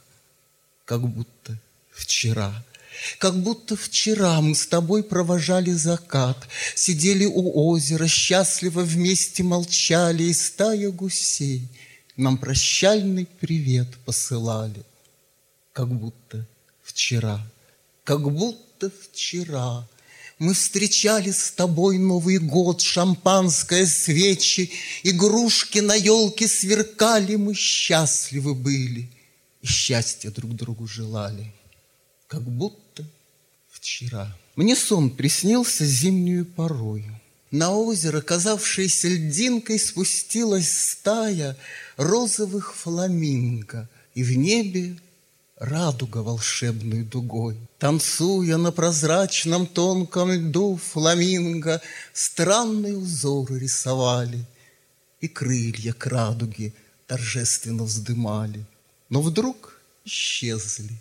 [0.84, 1.58] Как будто
[1.94, 2.66] вчера—
[3.18, 10.34] как будто вчера мы с тобой провожали закат, Сидели у озера, счастливо вместе молчали, И
[10.34, 11.68] стая гусей
[12.16, 14.84] нам прощальный привет посылали.
[15.72, 16.48] Как будто
[16.82, 17.40] вчера,
[18.04, 19.88] как будто вчера
[20.40, 24.72] мы встречали с тобой Новый год, шампанское, свечи,
[25.04, 29.10] Игрушки на елке сверкали, мы счастливы были
[29.62, 31.54] И счастья друг другу желали
[32.28, 32.87] как будто
[33.88, 34.36] вчера.
[34.58, 37.20] Мне сон приснился зимнюю порою.
[37.52, 41.56] На озеро, казавшееся льдинкой, спустилась стая
[41.96, 44.98] розовых фламинго, и в небе
[45.58, 47.56] радуга волшебной дугой.
[47.80, 51.82] Танцуя на прозрачном тонком льду фламинго,
[52.14, 54.44] странные узоры рисовали,
[55.22, 56.74] и крылья к радуге
[57.08, 58.66] торжественно вздымали.
[59.08, 60.92] Но вдруг исчезли,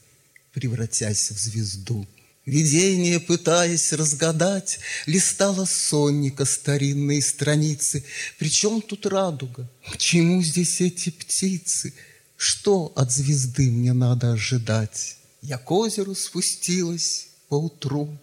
[0.53, 2.07] превратясь в звезду.
[2.47, 8.05] Видение, пытаясь разгадать, Листала сонника старинные страницы.
[8.39, 9.69] Причем тут радуга?
[9.93, 11.93] К чему здесь эти птицы?
[12.37, 15.17] Что от звезды мне надо ожидать?
[15.43, 18.17] Я к озеру спустилась поутру,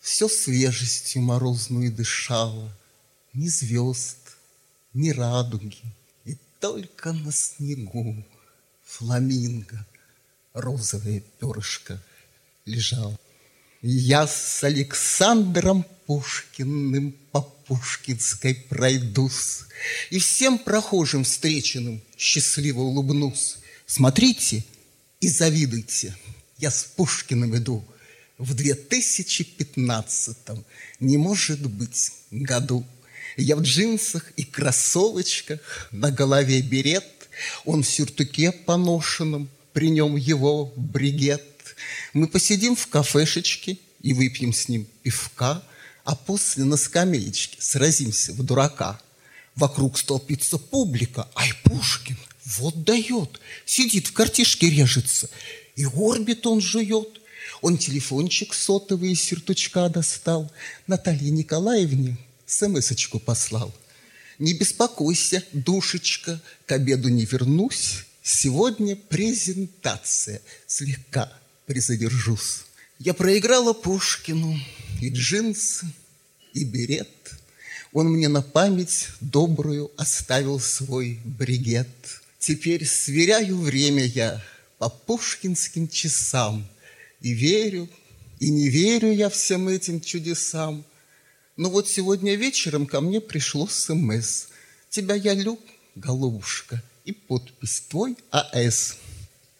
[0.00, 2.76] Все свежестью морозную дышала.
[3.32, 4.18] Ни звезд,
[4.92, 5.78] ни радуги,
[6.24, 8.24] И только на снегу
[8.84, 9.86] фламинго—
[10.52, 12.02] розовое перышко
[12.66, 13.18] лежал.
[13.84, 19.62] Я с Александром Пушкиным по Пушкинской пройдусь
[20.10, 23.56] И всем прохожим встреченным счастливо улыбнусь.
[23.84, 24.64] Смотрите
[25.18, 26.16] и завидуйте,
[26.58, 27.84] я с Пушкиным иду
[28.38, 30.36] В 2015
[31.00, 32.86] не может быть году.
[33.36, 37.04] Я в джинсах и кроссовочках, на голове берет,
[37.64, 41.51] Он в сюртуке поношенном, при нем его бригет.
[42.12, 45.62] Мы посидим в кафешечке и выпьем с ним пивка,
[46.04, 49.00] а после на скамеечке сразимся в дурака.
[49.54, 55.30] Вокруг столпится публика, ай, Пушкин, вот дает, сидит в картишке режется,
[55.76, 57.20] и орбит он жует.
[57.60, 60.50] Он телефончик сотовый из сюртучка достал,
[60.86, 63.72] Наталье Николаевне смс-очку послал.
[64.38, 71.32] Не беспокойся, душечка, к обеду не вернусь, Сегодня презентация, слегка
[71.66, 72.62] призадержусь.
[72.98, 74.58] Я проиграла Пушкину
[75.00, 75.86] и джинсы,
[76.54, 77.08] и берет.
[77.92, 81.88] Он мне на память добрую оставил свой бригет.
[82.38, 84.42] Теперь сверяю время я
[84.78, 86.66] по пушкинским часам
[87.20, 87.88] И верю,
[88.40, 90.84] и не верю я всем этим чудесам.
[91.56, 94.46] Но вот сегодня вечером ко мне пришло СМС.
[94.90, 95.60] Тебя я люб,
[95.94, 98.96] голубушка, и подпись твой А.С.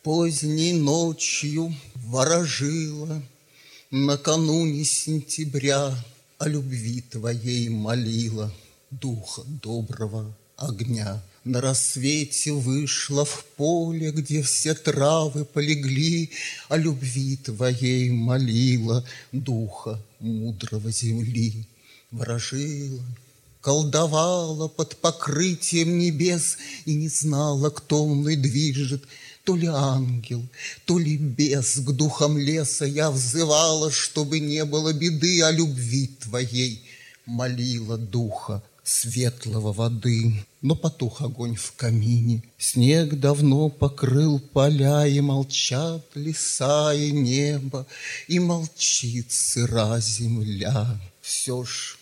[0.03, 3.23] Поздней ночью ворожила,
[3.93, 5.95] Накануне сентября
[6.39, 8.53] О любви твоей молила
[8.91, 11.23] Духа доброго огня.
[11.45, 16.31] На рассвете вышла в поле, где все травы полегли,
[16.69, 21.69] О любви твоей молила духа мудрого земли.
[22.11, 23.05] Ворожила,
[23.61, 29.05] колдовала под покрытием небес И не знала, кто мной движет,
[29.45, 30.45] то ли ангел,
[30.85, 36.83] то ли бес К духам леса я взывала, чтобы не было беды О любви твоей
[37.27, 40.45] молила духа светлого воды.
[40.61, 47.87] Но потух огонь в камине, Снег давно покрыл поля, И молчат леса и небо,
[48.29, 51.01] И молчит сыра земля.
[51.21, 51.99] Все ж,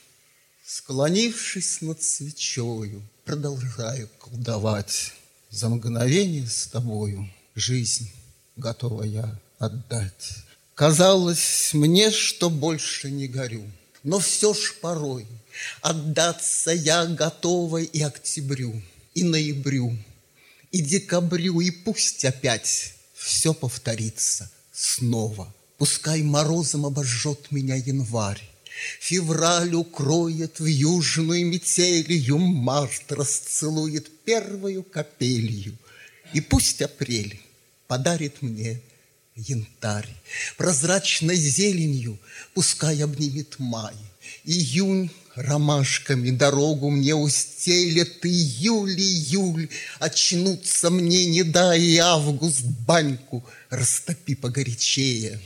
[0.64, 5.12] склонившись над свечою, Продолжаю колдовать.
[5.50, 8.10] За мгновение с тобою Жизнь
[8.56, 10.30] готова я отдать.
[10.74, 13.64] Казалось мне, что больше не горю,
[14.02, 15.26] Но все ж порой—
[15.80, 18.80] Отдаться я готова и октябрю,
[19.14, 19.96] и ноябрю,
[20.70, 25.52] и декабрю, и пусть опять все повторится снова.
[25.78, 28.49] Пускай морозом обожжет меня январь,
[29.00, 35.76] Февраль укроет в южную метелью, Март расцелует первую капелью,
[36.32, 37.40] И пусть апрель
[37.86, 38.80] подарит мне
[39.34, 40.08] янтарь,
[40.56, 42.18] Прозрачной зеленью
[42.54, 43.94] пускай обнимет май,
[44.44, 49.68] Июнь Ромашками дорогу мне устелет июль, июль,
[49.98, 55.40] Очнуться мне не дай, август баньку растопи погорячее.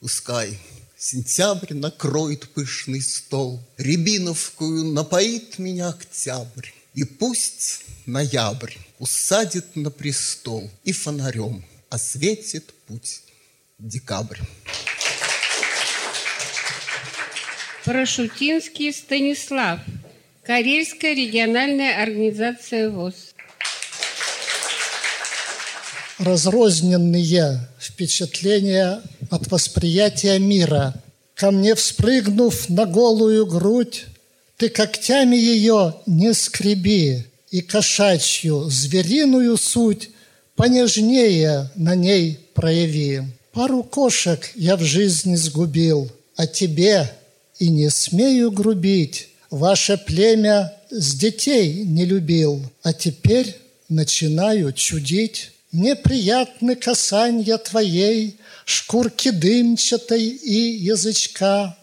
[0.00, 0.58] Пускай
[0.98, 10.92] сентябрь накроет пышный стол, Рябиновкую напоит меня октябрь, И пусть ноябрь усадит на престол И
[10.92, 13.22] фонарем осветит путь
[13.78, 14.40] декабрь.
[17.84, 19.80] Парашютинский Станислав.
[20.42, 23.34] Карельская региональная организация ВОЗ.
[26.18, 27.68] Разрозненные
[27.98, 30.94] впечатления от восприятия мира.
[31.34, 34.04] Ко мне вспрыгнув на голую грудь,
[34.56, 40.10] Ты когтями ее не скреби, И кошачью звериную суть
[40.54, 43.22] Понежнее на ней прояви.
[43.52, 47.12] Пару кошек я в жизни сгубил, А тебе
[47.58, 49.28] и не смею грубить.
[49.50, 53.56] Ваше племя с детей не любил, а теперь
[53.88, 55.50] начинаю чудить.
[55.72, 61.76] Неприятны касанья твоей, шкурки дымчатой и язычка.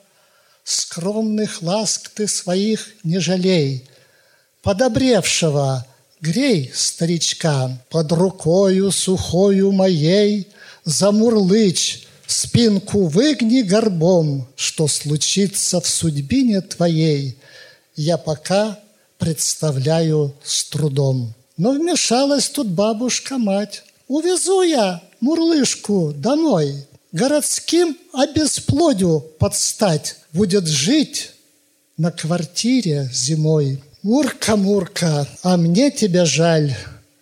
[0.64, 3.88] Скромных ласк ты своих не жалей,
[4.64, 5.86] подобревшего
[6.20, 10.48] грей старичка под рукою сухою моей,
[10.84, 17.38] замурлычь Спинку выгни горбом, что случится в судьбине твоей,
[17.96, 18.80] я пока
[19.20, 21.34] представляю с трудом.
[21.58, 23.84] Но вмешалась тут бабушка-мать.
[24.08, 26.86] Увезу я мурлышку домой.
[27.12, 30.18] Городским обесплодю подстать.
[30.34, 31.32] Будет жить
[31.98, 33.82] на квартире зимой.
[34.04, 36.76] Мурка, Мурка, а мне тебя жаль.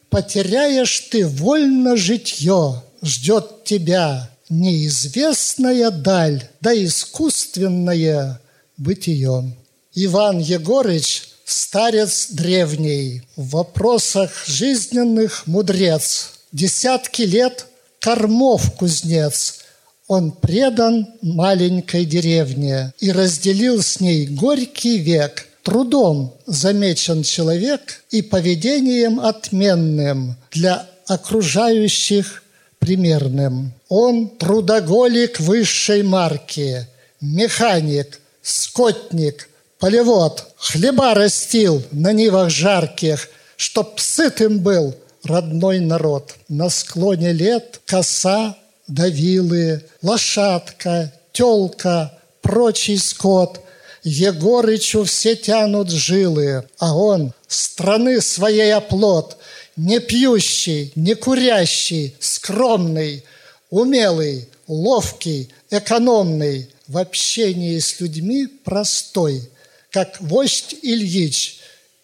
[0.09, 2.83] Потеряешь ты вольно житье.
[3.03, 8.41] Ждет тебя неизвестная даль, да искусственное
[8.77, 9.55] бытие.
[9.93, 16.31] Иван Егорыч– старец древний, в вопросах жизненных мудрец.
[16.51, 17.65] Десятки лет
[17.99, 19.59] кормов кузнец.
[20.07, 25.47] Он предан маленькой деревне и разделил с ней горький век.
[25.63, 32.43] Трудом замечен человек и поведением отменным для окружающих
[32.79, 33.73] примерным.
[33.87, 36.85] Он трудоголик высшей марки,
[37.21, 39.49] механик, скотник,
[39.83, 43.27] полевод, хлеба растил на нивах жарких,
[43.57, 46.35] чтоб сытым был родной народ.
[46.47, 48.55] На склоне лет коса
[48.87, 53.59] давилы, лошадка, телка, прочий скот.
[54.05, 59.35] Егорычу все тянут жилы, а он страны своей оплот,
[59.75, 63.25] не пьющий, не курящий, скромный–
[63.69, 69.49] умелый, ловкий, экономный, в общении с людьми простой,
[69.93, 71.59] как вождь Ильич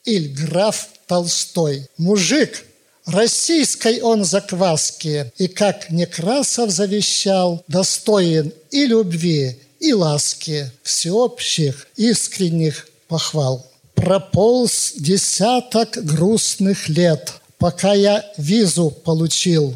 [0.05, 1.87] или граф Толстой.
[1.97, 2.63] Мужик
[3.05, 13.65] Российской он закваски, и, как Некрасов завещал, достоин и любви, и ласки, всеобщих искренних похвал.
[13.95, 19.73] Прополз десяток грустных лет, пока я визу получил,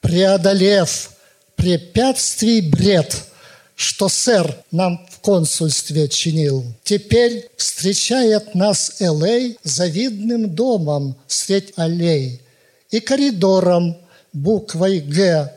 [0.00, 1.12] преодолев
[1.54, 3.14] препятствий бред,
[3.76, 6.64] что сэр нам консульстве чинил.
[6.84, 9.54] Теперь встречает нас Л.А.
[9.62, 12.42] завидным домом средь аллей
[12.90, 13.96] и коридором
[14.34, 15.50] буквой «Г»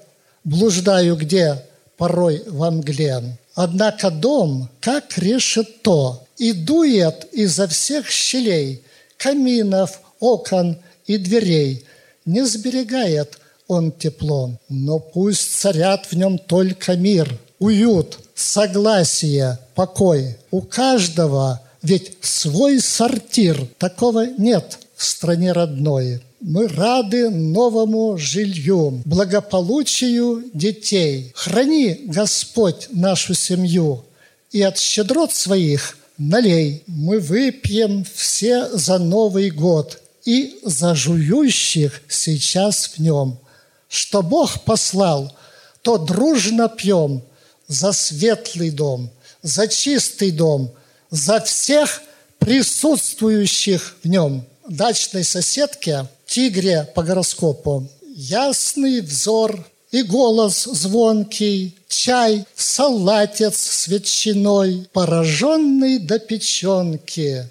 [0.46, 1.62] блуждаю где
[1.98, 3.38] порой во мгле.
[3.56, 8.82] Однако дом как решето и дует изо всех щелей,
[9.18, 11.84] каминов, окон и дверей.
[12.26, 13.38] Не сберегает
[13.68, 20.38] он тепло, но пусть царят в нем только мир, уют, согласие, покой.
[20.52, 26.22] У каждого ведь свой сортир, такого нет в стране родной.
[26.40, 31.32] Мы рады новому жилью, благополучию детей.
[31.36, 34.06] Храни, Господь, нашу семью,
[34.52, 36.84] и от щедрот своих налей.
[36.88, 43.40] Мы выпьем все за Новый год и за жующих сейчас в нем.
[43.88, 45.36] Что Бог послал,
[45.82, 47.24] то дружно пьем
[47.68, 49.10] за светлый дом,
[49.42, 50.74] за чистый дом,
[51.10, 52.02] за всех
[52.40, 54.46] присутствующих в нем.
[54.68, 57.88] Дачной соседке– тигре по гороскопу.
[58.16, 67.48] Ясный взор и голос звонкий, чай, салатец с ветчиной, пораженный до печенки,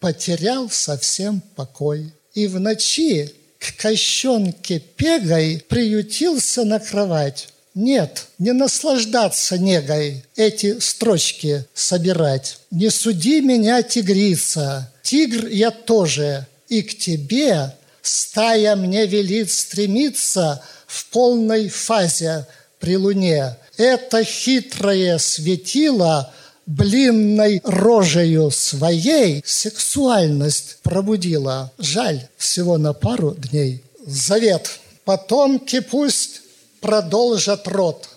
[0.00, 2.12] потерял совсем покой.
[2.34, 7.48] И в ночи к кощенке пегой приютился на кровать.
[7.80, 12.58] Нет, не наслаждаться негой, эти строчки собирать.
[12.72, 17.72] Не суди меня, тигрица, тигр я тоже, и к тебе
[18.02, 22.46] Стая мне велит стремиться в полной фазе
[22.80, 23.56] при луне.
[23.76, 26.32] Это хитрое светило
[26.66, 31.70] блинной рожею своей сексуальность пробудила.
[31.78, 33.84] Жаль, всего на пару дней.
[34.04, 34.80] Завет.
[35.04, 36.42] Потомки пусть
[36.80, 38.08] продолжат род,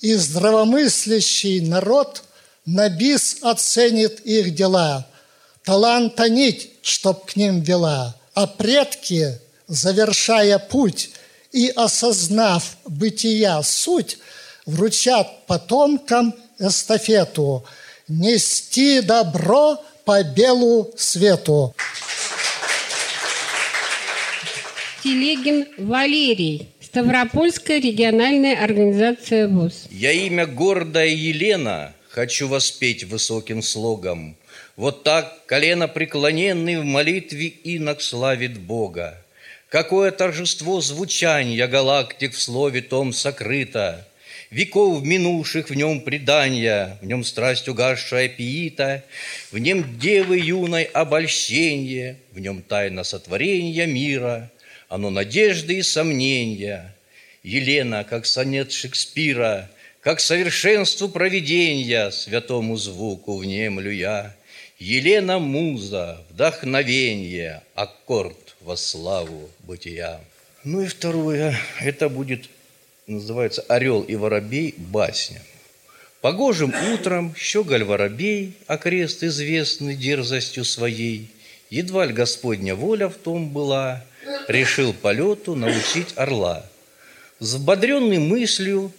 [0.00, 2.22] и здравомыслящий народ
[2.66, 5.06] на бис оценит их дела.
[5.64, 11.10] Таланта нить, чтоб к ним вела– а предки, завершая путь
[11.52, 14.18] и осознав бытия суть,
[14.66, 17.64] вручат потомкам эстафету
[18.08, 21.74] «Нести добро по белу свету».
[25.02, 29.88] Телегин Валерий, Ставропольская региональная организация ВОЗ.
[29.90, 34.36] Я имя гордая Елена хочу воспеть высоким слогом–
[34.76, 39.20] вот так колено преклоненный в молитве инок славит Бога.
[39.68, 44.06] Какое торжество звучания галактик в слове том сокрыто,
[44.50, 49.02] Веков минувших в нем предания, В нем страсть угасшая пиита,
[49.50, 54.50] В нем девы юной обольщение, В нем тайна сотворения мира,
[54.94, 56.94] Оно надежды и сомнения.
[57.42, 59.68] Елена, как сонет Шекспира,
[60.00, 64.36] Как совершенству провидения Святому звуку внемлю я—
[64.78, 70.20] Елена Муза, вдохновение, аккорд во славу бытия.
[70.62, 72.48] Ну и второе, это будет,
[73.08, 74.74] называется «Орел и воробей.
[74.76, 75.42] Басня».
[76.20, 81.30] Погожим утром щеголь-воробей, окрест известный дерзостью своей,
[81.68, 84.04] Едва ли Господня воля в том была,
[84.48, 86.64] Решил полету научить орла.
[87.40, 88.92] Взбодренный мыслью,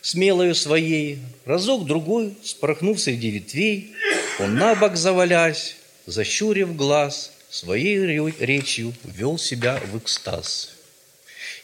[0.00, 3.94] смелою своей, Разок-другой, спорхнув среди ветвей,
[4.38, 10.74] он на бок завалясь, защурив глаз, Своей речью вел себя в экстаз.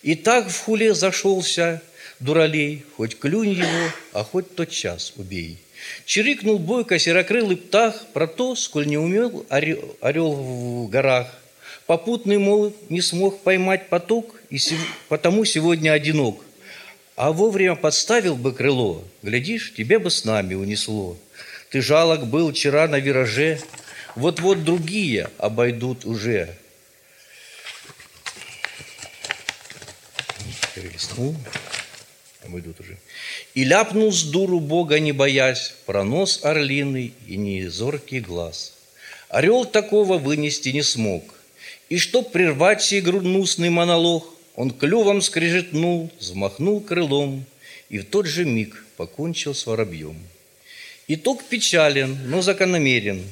[0.03, 1.83] И так в хуле зашелся
[2.21, 5.59] дуралей, Хоть клюнь его, а хоть тот час убей.
[6.07, 11.27] Чирикнул бойко серокрылый птах Про то, сколь не умел орел в горах.
[11.87, 14.59] Попутный, мол, не смог поймать поток, И
[15.09, 16.43] потому сегодня одинок.
[17.17, 21.17] А вовремя подставил бы крыло, Глядишь, тебе бы с нами унесло.
[21.71, 23.61] Ты жалок был вчера на вираже,
[24.17, 26.57] вот-вот другие обойдут уже.
[32.45, 32.97] Обойдут уже.
[33.55, 38.75] И ляпнул с дуру Бога, не боясь, пронос орлиный и неизоркий глаз.
[39.29, 41.34] Орел такого вынести не смог.
[41.89, 44.27] И чтоб прервать сей гнусный монолог,
[44.57, 47.45] он клювом скрежетнул, взмахнул крылом
[47.89, 50.17] и в тот же миг покончил с воробьем.
[51.09, 53.23] Итог печален, но закономерен.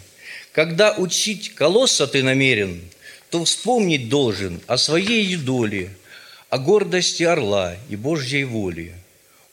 [0.52, 2.82] Когда учить колосса ты намерен,
[3.30, 5.90] то вспомнить должен о своей доле,
[6.50, 8.92] о гордости орла и Божьей воле.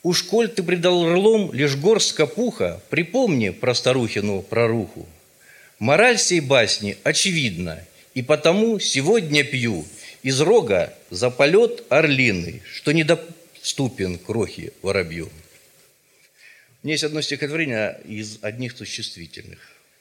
[0.02, 5.08] Уж коль ты предал рылом лишь горстка пуха, припомни про старухину проруху.
[5.78, 7.82] Мораль сей басни очевидна,
[8.14, 9.86] и потому сегодня пью
[10.22, 15.30] из рога за полет орлины, что недоступен крохи воробью.
[16.82, 19.58] У меня есть одно стихотворение из одних существительных.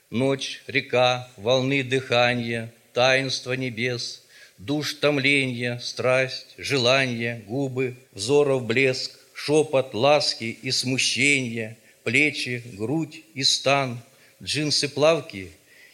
[0.10, 4.24] Ночь, река, волны дыхания, таинство небес,
[4.58, 14.00] душ томления, страсть, желание, губы, взоров блеск, шепот, ласки и смущение, плечи, грудь и стан,
[14.42, 15.52] джинсы, плавки,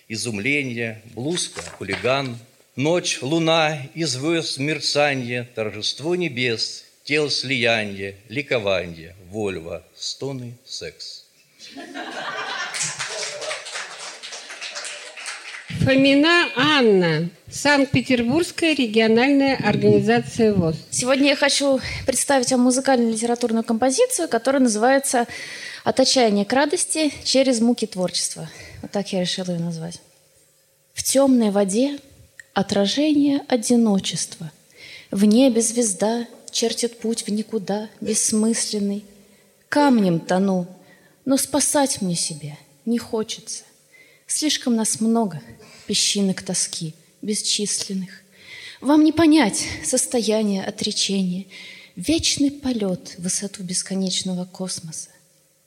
[0.07, 2.37] изумление, блузка, хулиган,
[2.75, 11.23] ночь, луна и звезд мерцанье, торжество небес, тел слияние, ликование, вольва, стоны, секс.
[15.85, 20.77] Фомина Анна, Санкт-Петербургская региональная организация ВОЗ.
[20.89, 25.27] Сегодня я хочу представить вам музыкальную литературную композицию, которая называется
[25.83, 28.49] «От отчаяния к радости через муки творчества».
[28.85, 29.99] Вот так я решила ее назвать.
[30.93, 31.97] В темной воде
[32.53, 34.51] отражение одиночества.
[35.09, 39.03] В небе звезда чертит путь в никуда, бессмысленный.
[39.69, 40.67] Камнем тону,
[41.25, 43.63] но спасать мне себя не хочется.
[44.27, 45.41] Слишком нас много,
[45.87, 48.21] песчинок тоски, бесчисленных.
[48.81, 51.47] Вам не понять состояние отречения,
[51.95, 55.09] вечный полет в высоту бесконечного космоса.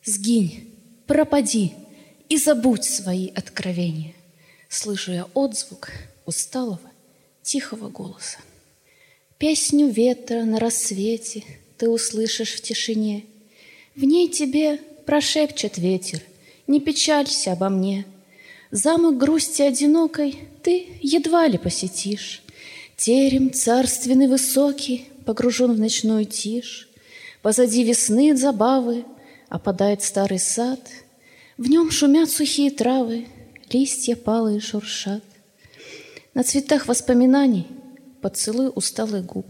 [0.04, 0.72] Сгинь,
[1.08, 1.74] пропади
[2.28, 4.14] и забудь свои откровения.
[4.68, 5.90] Слышу я отзвук
[6.26, 6.90] усталого,
[7.42, 8.38] тихого голоса.
[9.38, 11.44] Песню ветра на рассвете
[11.76, 13.24] ты услышишь в тишине.
[13.94, 16.20] В ней тебе прошепчет ветер,
[16.66, 18.04] не печалься обо мне—
[18.70, 22.42] Замок грусти одинокой ты едва ли посетишь.
[22.96, 26.88] Терем царственный высокий погружен в ночную тишь.
[27.40, 29.04] Позади весны забавы
[29.48, 30.80] опадает старый сад.
[31.58, 33.26] В нем шумят сухие травы,
[33.70, 35.22] листья палые шуршат.
[36.32, 37.66] На цветах воспоминаний
[38.22, 39.46] поцелуй усталых губ.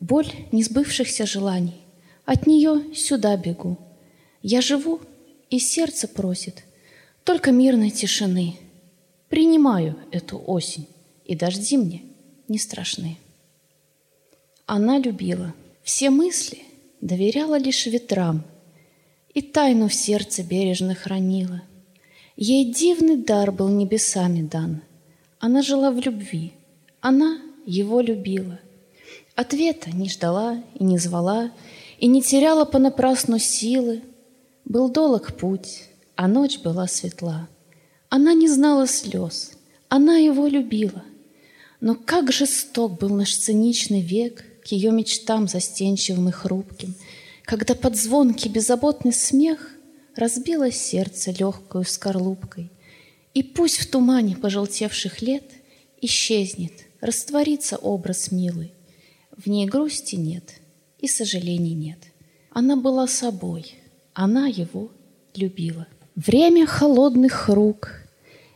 [0.00, 1.80] Боль несбывшихся желаний,
[2.24, 3.78] от нее сюда бегу.
[4.42, 5.00] Я живу,
[5.50, 6.64] и сердце просит—
[7.24, 8.56] только мирной тишины.
[9.28, 10.86] Принимаю эту осень,
[11.24, 12.02] и дожди мне
[12.48, 13.16] не страшны.
[14.66, 16.58] Она любила все мысли,
[17.00, 18.44] доверяла лишь ветрам,
[19.34, 21.62] и тайну в сердце бережно хранила.
[22.36, 24.82] Ей дивный дар был небесами дан.
[25.38, 26.52] Она жила в любви,
[27.00, 28.58] она его любила.
[29.34, 31.50] Ответа не ждала и не звала,
[31.98, 34.02] и не теряла понапрасну силы.
[34.64, 35.84] Был долг путь,
[36.16, 37.48] а ночь была светла.
[38.08, 39.52] Она не знала слез,
[39.88, 41.04] она его любила.
[41.80, 46.94] Но как жесток был наш циничный век к ее мечтам застенчивым и хрупким,
[47.52, 49.72] когда под звонкий беззаботный смех
[50.16, 52.70] разбилось сердце легкою скорлупкой.
[53.34, 55.44] И пусть в тумане пожелтевших лет
[56.00, 56.72] исчезнет,
[57.02, 58.72] растворится образ милый.
[59.36, 60.44] В ней грусти нет
[60.98, 61.98] и сожалений нет.
[62.48, 63.74] Она была собой,
[64.14, 64.90] она его
[65.34, 65.86] любила.
[66.14, 67.90] Время холодных рук,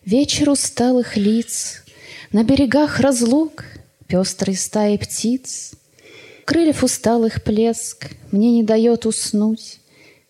[0.07, 1.85] Вечер усталых лиц,
[2.33, 3.63] На берегах разлук
[4.07, 5.75] Пестрые стаи птиц.
[6.47, 9.81] Крыльев усталых плеск Мне не дает уснуть.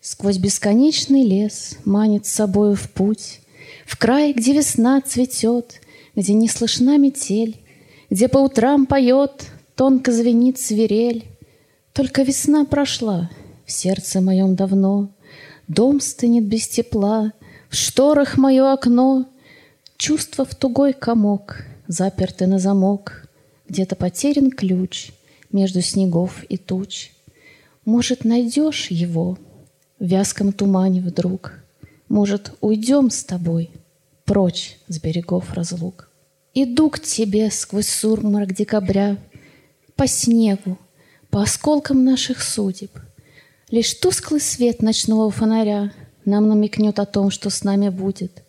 [0.01, 3.39] Сквозь бесконечный лес Манит с собою в путь,
[3.85, 5.79] В край, где весна цветет,
[6.15, 7.61] Где не слышна метель,
[8.09, 9.45] Где по утрам поет,
[9.75, 11.23] Тонко звенит свирель.
[11.93, 13.29] Только весна прошла
[13.65, 15.11] В сердце моем давно—
[15.67, 17.33] Дом стынет без тепла,
[17.69, 19.27] в шторах мое окно,
[19.97, 23.27] Чувство в тугой комок, заперты на замок,
[23.67, 25.11] Где-то потерян ключ
[25.51, 27.11] между снегов и туч.
[27.85, 29.37] Может, найдешь его
[29.99, 31.53] в вязком тумане вдруг,
[32.09, 33.69] Может, уйдем с тобой
[34.25, 36.09] прочь с берегов разлук.
[36.53, 39.17] Иду к тебе сквозь сурмарок декабря,
[39.95, 40.77] По снегу,
[41.29, 42.91] по осколкам наших судеб—
[43.69, 45.91] Лишь тусклый свет ночного фонаря
[46.23, 48.43] Нам намекнет о том, что с нами будет,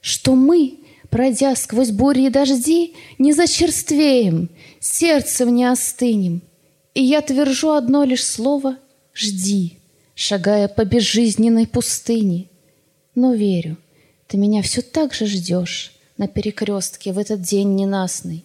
[0.00, 0.80] Что мы,
[1.14, 4.50] пройдя сквозь бури и дожди, Не зачерствеем,
[4.80, 6.42] сердцем не остынем.
[6.92, 8.78] И я твержу одно лишь слово
[9.14, 9.78] «Жди»,
[10.16, 12.46] Шагая по безжизненной пустыне.
[13.14, 13.76] Но верю,
[14.26, 18.44] ты меня все так же ждешь На перекрестке в этот день ненастный.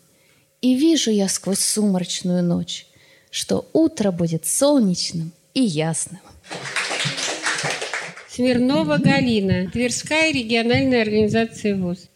[0.61, 2.86] И вижу я сквозь сумрачную ночь,
[3.32, 6.22] Что утро будет солнечным и ясным.
[8.30, 12.09] Смирнова Галина, Тверская региональная организация ВОЗ.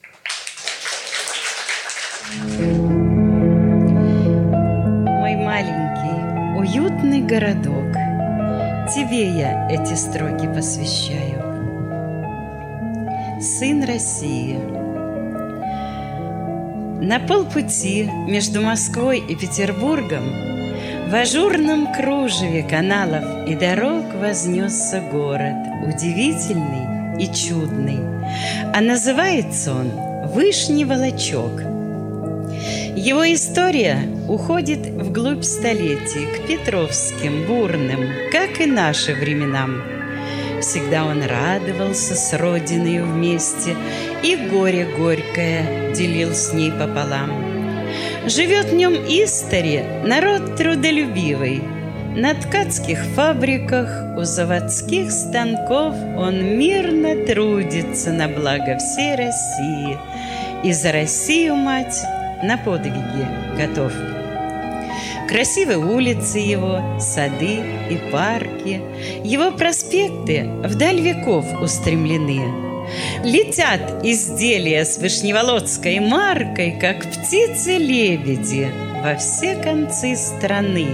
[7.33, 7.93] Городок,
[8.93, 11.41] тебе я эти строки посвящаю.
[13.41, 14.59] Сын России.
[17.01, 20.23] На полпути между Москвой и Петербургом
[21.09, 25.57] в ажурном кружеве каналов и дорог вознесся город,
[25.87, 27.97] удивительный и чудный.
[28.75, 29.89] А называется он
[30.27, 31.61] Вышний Волочок.
[32.95, 33.97] Его история
[34.29, 37.99] уходит вглубь столетий, к Петровским, бурным,
[38.31, 39.83] как и наши временам.
[40.59, 43.75] Всегда он радовался с родиной вместе
[44.23, 47.29] и горе горькое делил с ней пополам.
[48.25, 51.61] Живет в нем истори народ трудолюбивый.
[52.15, 59.95] На ткацких фабриках, у заводских станков Он мирно трудится на благо всей России.
[60.63, 62.01] И за Россию, мать,
[62.41, 63.93] на подвиги готов.
[65.27, 68.81] Красивые улицы его, сады и парки,
[69.23, 72.41] Его проспекты вдаль веков устремлены.
[73.23, 78.67] Летят изделия с вышневолодской маркой, Как птицы-лебеди
[79.01, 80.87] во все концы страны.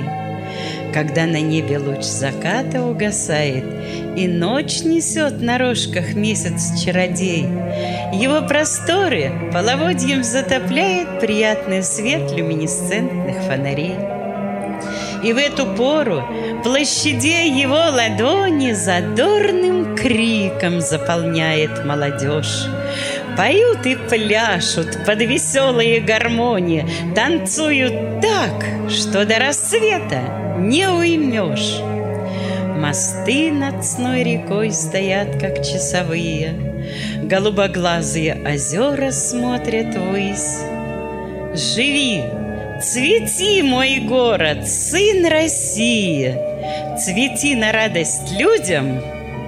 [0.93, 3.65] Когда на небе луч заката угасает,
[4.15, 7.47] И ночь несет на рожках месяц-чародей,
[8.13, 14.18] Его просторы половодьем затопляет Приятный свет люминесцентных фонарей.
[15.23, 16.23] И в эту пору
[16.63, 22.67] площадей его ладони Задорным криком заполняет молодежь.
[23.35, 30.21] Поют и пляшут под веселые гармонии, Танцуют так, что до рассвета
[30.57, 31.81] не уймешь.
[32.77, 36.53] Мосты над сной рекой стоят, как часовые,
[37.23, 40.61] Голубоглазые озера смотрят ввысь.
[41.53, 42.23] Живи,
[42.81, 46.35] цвети, мой город, сын России,
[46.97, 49.01] Цвети на радость людям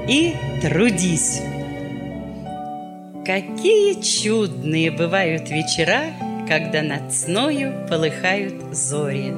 [0.07, 1.41] и трудись.
[3.25, 6.03] Какие чудные бывают вечера,
[6.47, 9.33] когда над сною полыхают зори.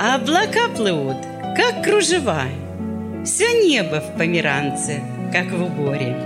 [0.00, 1.18] А облака плывут,
[1.56, 2.42] как кружева,
[3.24, 5.00] все небо в померанце,
[5.32, 6.16] как в уборе.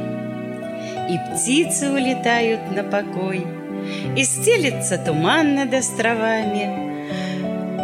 [1.10, 3.44] И птицы улетают на покой,
[4.16, 6.92] и стелется туман над островами.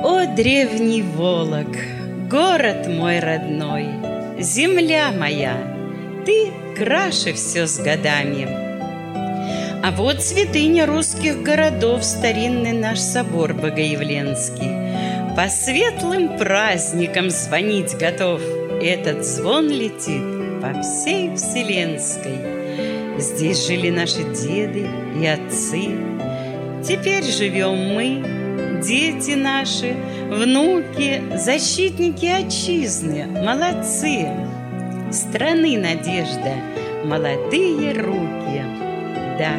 [0.04, 1.76] О, древний Волок,
[2.30, 3.86] город мой родной,
[4.38, 5.56] земля моя,
[6.24, 8.68] ты краше все с годами.
[9.80, 15.34] А вот святыня русских городов, старинный наш собор Богоявленский.
[15.36, 18.40] По светлым праздникам звонить готов.
[18.82, 22.57] Этот звон летит по всей вселенской.
[23.18, 24.86] Здесь жили наши деды
[25.20, 25.88] и отцы.
[26.82, 29.94] Теперь живем мы, дети наши,
[30.30, 34.28] внуки, защитники отчизны, молодцы.
[35.10, 36.54] Страны надежда,
[37.04, 38.64] молодые руки–
[39.38, 39.52] да,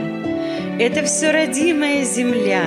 [0.77, 2.65] это все родимая земля.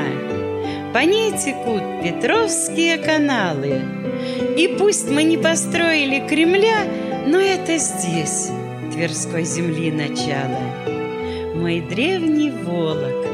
[0.95, 3.83] По ней текут Петровские каналы.
[4.57, 6.87] И пусть мы не построили Кремля,
[7.27, 8.49] но это здесь,
[8.93, 10.61] Тверской земли начало.
[11.55, 13.27] Мой древний Волок,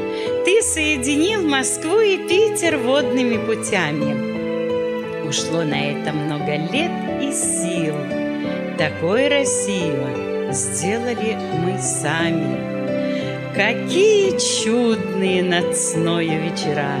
[0.45, 5.27] ты соединил Москву и Питер водными путями.
[5.27, 6.91] Ушло на это много лет
[7.21, 7.95] и сил.
[8.77, 13.53] Такой Россию сделали мы сами.
[13.53, 16.99] Какие чудные над сною вечера!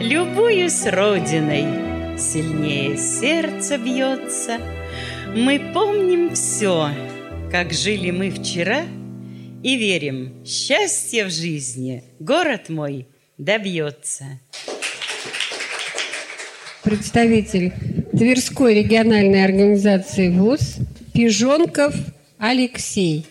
[0.00, 1.66] Любуюсь родиной,
[2.18, 4.58] сильнее сердце бьется.
[5.34, 6.90] Мы помним все,
[7.50, 8.84] как жили мы вчера,
[9.62, 13.06] И верим, счастье в жизни город мой
[13.38, 14.24] добьется.
[16.82, 17.72] Представитель
[18.12, 20.76] Тверской региональной организации ВУЗ
[21.14, 21.94] Пижонков
[22.36, 23.26] Алексей.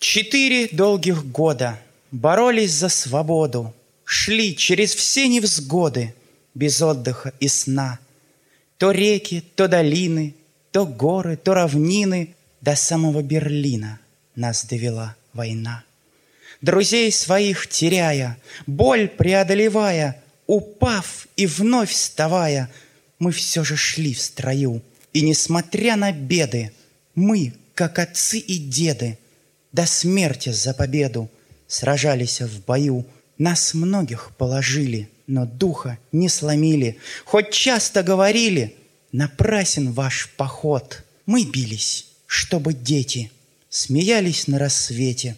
[0.00, 1.78] Четыре долгих года
[2.10, 3.72] боролись за свободу,
[4.12, 6.12] Шли через все невзгоды,
[6.52, 8.00] без отдыха и сна.
[8.76, 10.34] То реки, то долины,
[10.70, 13.98] то горы, то равнины, До самого Берлина
[14.34, 15.82] нас довела война.
[16.60, 22.70] Друзей своих теряя, боль преодолевая, Упав и вновь вставая,
[23.18, 26.72] Мы все же шли в строю, И, несмотря на беды,
[27.14, 29.18] Мы, как отцы и деды,
[29.72, 31.30] до смерти за победу
[31.66, 33.06] сражались в бою.
[33.38, 36.98] Нас многих положили, но духа не сломили.
[37.24, 38.76] Хоть часто говорили,
[39.12, 41.02] напрасен ваш поход.
[41.26, 43.30] Мы бились, чтобы дети
[43.68, 45.36] смеялись на рассвете,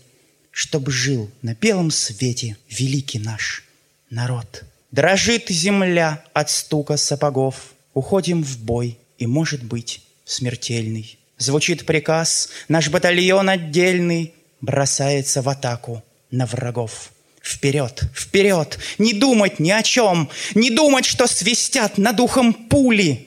[0.50, 3.64] Чтоб жил на белом свете великий наш
[4.10, 4.64] народ.
[4.90, 7.72] Дрожит земля от стука сапогов.
[7.94, 11.18] Уходим в бой, и, может быть, смертельный.
[11.38, 17.10] Звучит приказ, наш батальон отдельный Бросается в атаку на врагов.
[17.42, 23.26] Вперед, вперед, не думать ни о чем, Не думать, что свистят над ухом пули.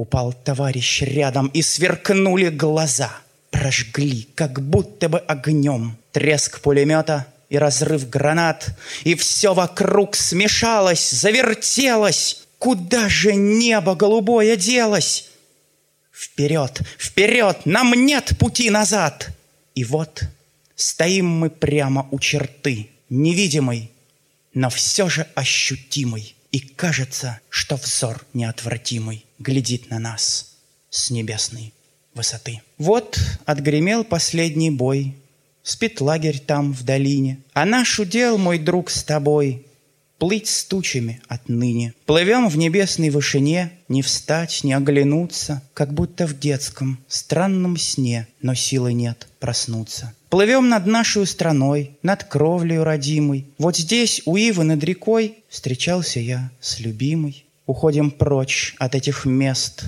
[0.00, 3.12] Упал товарищ рядом, и сверкнули глаза.
[3.50, 5.98] Прожгли, как будто бы огнем.
[6.12, 8.74] Треск пулемета и разрыв гранат,
[9.04, 12.44] И все вокруг смешалось, завертелось.
[12.58, 15.28] Куда же небо голубое делось?
[16.10, 19.28] Вперед, вперед, нам нет пути назад.
[19.74, 20.22] И вот
[20.76, 23.90] стоим мы прямо у черты, невидимой,
[24.54, 26.34] но все же ощутимой.
[26.52, 30.54] И кажется, что взор неотвратимый глядит на нас
[30.90, 31.72] с небесной
[32.14, 32.62] высоты.
[32.78, 35.16] Вот отгремел последний бой,
[35.62, 39.66] Спит лагерь там в долине, А наш удел, мой друг, с тобой
[40.18, 41.94] Плыть с тучами отныне.
[42.06, 48.54] Плывем в небесной вышине, Не встать, не оглянуться, Как будто в детском странном сне, Но
[48.54, 50.14] силы нет проснуться.
[50.30, 53.46] Плывем над нашей страной, над кровлею родимой.
[53.58, 57.44] Вот здесь, у Ивы над рекой, встречался я с любимой.
[57.70, 59.84] Уходим прочь от этих мест,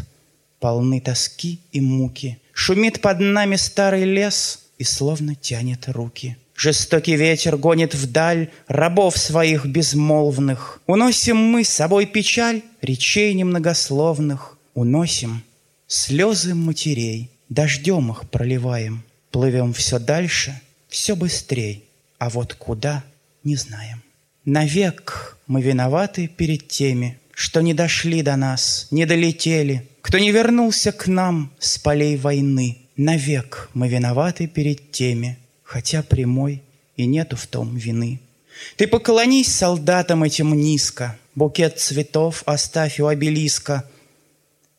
[0.61, 2.39] полны тоски и муки.
[2.53, 6.37] Шумит под нами старый лес и словно тянет руки.
[6.55, 10.81] Жестокий ветер гонит вдаль рабов своих безмолвных.
[10.87, 14.59] Уносим мы с собой печаль речей немногословных.
[14.75, 15.43] Уносим
[15.89, 19.03] слезы матерей, дождем их проливаем.
[19.33, 21.85] Плывем все дальше, все быстрей,
[22.21, 23.03] а вот куда—
[23.43, 24.05] не знаем.
[24.45, 30.93] Навек мы виноваты перед теми, что не дошли до нас, не долетели, кто не вернулся
[30.93, 32.79] к нам с полей войны.
[32.97, 36.63] Навек мы виноваты перед теми, хотя прямой
[36.97, 38.21] и нету в том вины.
[38.77, 43.89] Ты поклонись солдатам этим низко, букет цветов оставь у обелиска.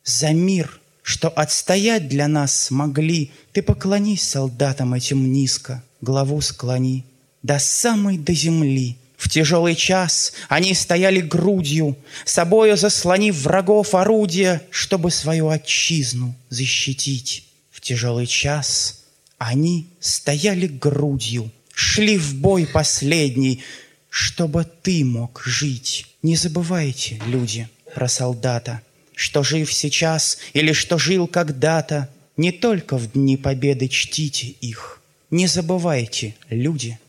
[0.03, 3.31] За мир— что отстоять для нас смогли.
[3.51, 7.05] Ты поклонись солдатам этим низко, главу склони,
[7.43, 8.97] до самой до земли.
[9.23, 11.95] В тяжелый час они стояли грудью,
[12.25, 17.45] собою заслонив врагов орудия, чтобы свою отчизну защитить.
[17.71, 19.05] В тяжелый час
[19.37, 23.63] они стояли грудью, шли в бой последний,
[24.09, 26.05] чтобы ты мог жить.
[26.21, 28.81] Не забывайте, люди, про солдата–
[29.15, 35.01] что жив сейчас или что жил когда-то, не только в дни победы чтите их.
[35.29, 36.99] Не забывайте, люди,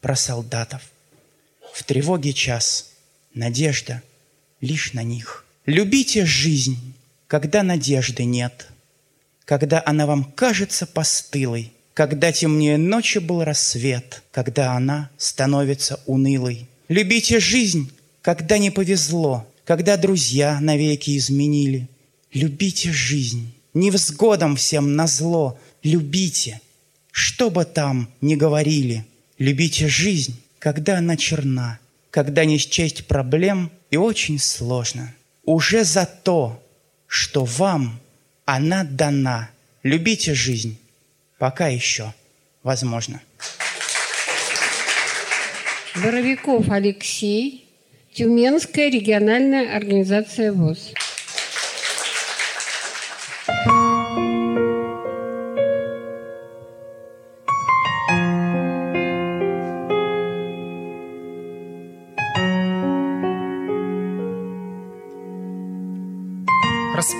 [0.00, 0.82] про солдатов.
[1.74, 2.92] В тревоге час,
[3.34, 4.00] надежда
[4.60, 5.44] лишь на них.
[5.66, 6.78] Любите жизнь,
[7.26, 8.68] когда надежды нет,
[9.44, 16.68] когда она вам кажется постылой, когда темнее ночи был рассвет, когда она становится унылой.
[16.86, 17.90] Любите жизнь,
[18.22, 21.88] когда не повезло, когда друзья навеки изменили.
[22.32, 26.60] Любите жизнь, невзгодам всем назло, любите,
[27.10, 29.04] что бы там ни говорили.
[29.38, 31.78] Любите жизнь, когда она черна,
[32.10, 35.14] когда не счесть проблем и очень сложно.
[35.44, 36.58] Уже за то,
[37.06, 38.00] что вам
[38.46, 39.50] она дана.
[39.82, 40.78] Любите жизнь,
[41.36, 42.14] пока еще
[42.62, 43.20] возможно.
[46.02, 47.68] Боровиков Алексей,
[48.14, 50.94] Тюменская региональная организация ВОЗ.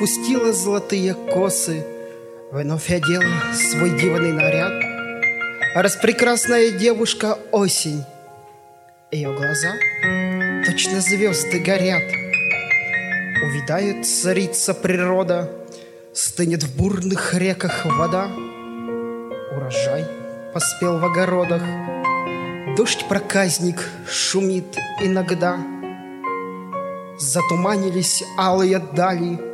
[0.05, 1.82] Распустила золотые косы,
[2.52, 3.24] Вновь одела
[3.55, 4.70] свой дивный наряд.
[5.74, 8.05] Распрекрасная девушка осень.
[9.11, 9.72] Ее глаза
[10.66, 12.02] Точно звезды горят.
[13.46, 15.50] Увидает царица природа,
[16.12, 18.26] Стынет в бурных реках вода.
[19.57, 20.05] Урожай
[20.52, 21.62] поспел в огородах,
[22.76, 25.57] Дождь-проказник шумит иногда.
[27.18, 29.53] Затуманились алые дали,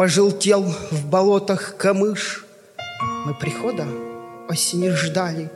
[0.00, 2.46] Пожелтел в болотах камыш.
[3.26, 3.86] Мы прихода
[4.48, 5.50] осени ждали.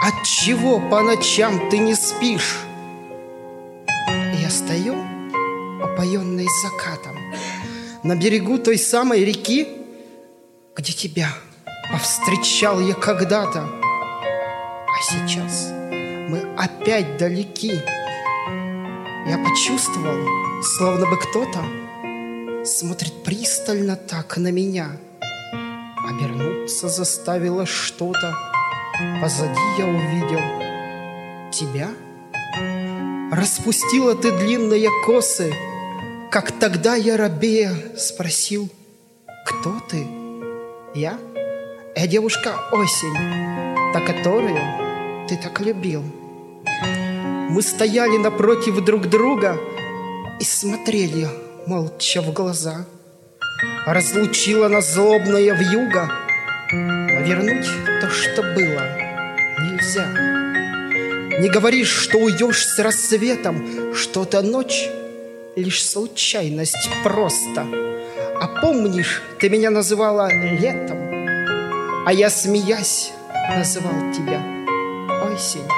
[0.00, 2.60] От чего по ночам ты не спишь?
[4.48, 4.94] стою,
[5.82, 7.16] опоенный закатом,
[8.04, 9.66] На берегу той самой реки,
[10.76, 11.30] Где тебя
[11.90, 13.66] повстречал я когда-то.
[13.66, 15.70] А сейчас
[16.28, 17.72] мы опять далеки.
[19.26, 20.24] Я почувствовал,
[20.62, 21.81] словно бы кто-то
[22.64, 24.96] Смотрит пристально так на меня.
[26.08, 28.34] Обернуться заставило что-то.
[29.20, 30.40] Позади я увидел
[31.50, 31.90] тебя—
[33.32, 35.54] Распустила ты длинные косы,
[36.30, 38.68] Как тогда я рабея спросил,
[39.46, 40.06] Кто ты?
[40.94, 41.18] Я?
[41.96, 43.14] Я девушка осень,
[43.94, 44.58] Та, которую
[45.28, 46.04] ты так любил.
[47.48, 49.58] Мы стояли напротив друг друга
[50.38, 51.26] И смотрели
[51.66, 52.84] молча в глаза.
[53.86, 56.10] Разлучила нас злобная вьюга,
[56.70, 57.68] А вернуть
[58.00, 58.82] то, что было,
[59.60, 60.06] нельзя.
[61.38, 64.88] Не говоришь, что уйдешь с рассветом, Что-то ночь—
[65.56, 67.66] лишь случайность просто.
[68.40, 70.98] А помнишь, ты меня называла летом,
[72.06, 73.12] А я, смеясь,
[73.56, 74.40] называл тебя
[75.32, 75.68] осень.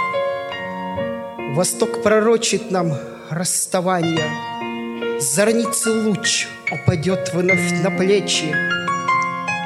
[1.55, 2.99] Восток пророчит нам
[3.31, 4.54] расставание.
[5.21, 8.47] Зорницы луч упадет вновь на плечи.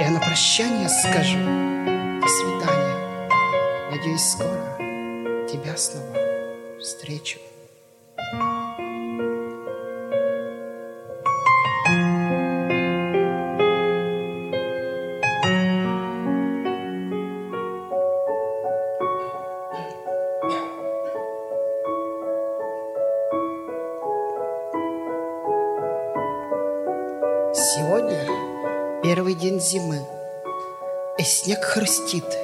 [0.01, 1.39] Я на прощание скажу
[2.21, 3.29] до свидания.
[3.91, 4.77] Надеюсь, скоро
[5.49, 6.17] тебя снова
[6.79, 7.39] встречу.
[8.17, 8.58] Сегодня
[32.09, 32.39] хрустит,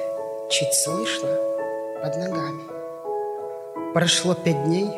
[0.49, 1.29] чуть слышно
[2.01, 2.63] под ногами.
[3.93, 4.89] Прошло пять дней,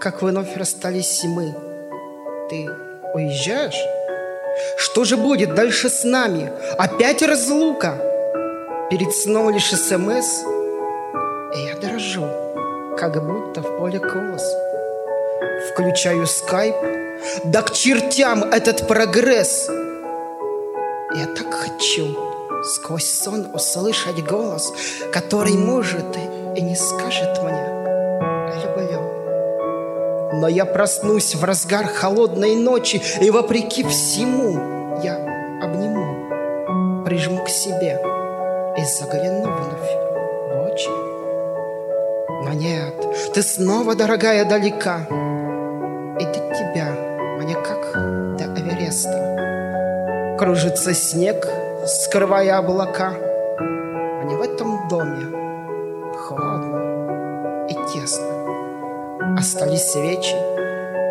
[0.00, 1.54] как вновь расстались мы.
[2.48, 2.68] Ты
[3.14, 3.80] уезжаешь?
[4.76, 6.52] Что же будет дальше с нами?
[6.78, 7.96] Опять разлука?
[8.90, 10.42] Перед сном лишь СМС,
[11.54, 12.26] и я дрожу,
[12.98, 14.44] как будто в поле колос.
[15.72, 16.76] Включаю скайп,
[17.44, 19.68] да к чертям этот прогресс!
[21.14, 22.31] Я так хочу
[22.62, 24.72] сквозь сон услышать голос,
[25.12, 26.16] который, может,
[26.56, 27.66] и не скажет мне
[28.62, 29.00] «люблю».
[30.34, 35.16] Но я проснусь в разгар холодной ночи, и вопреки всему я
[35.62, 38.00] обниму, прижму к себе
[38.76, 39.92] и загляну вновь
[40.48, 40.90] в очи.
[42.44, 42.94] Но нет,
[43.34, 45.06] ты снова, дорогая, далека,
[46.18, 46.92] и до тебя
[47.38, 47.92] мне как
[48.36, 50.36] до Эвереста.
[50.38, 51.46] Кружится снег,
[51.86, 53.12] скрывая облака,
[54.24, 55.26] не в этом доме
[56.16, 59.36] холодно и тесно.
[59.36, 60.36] Остались свечи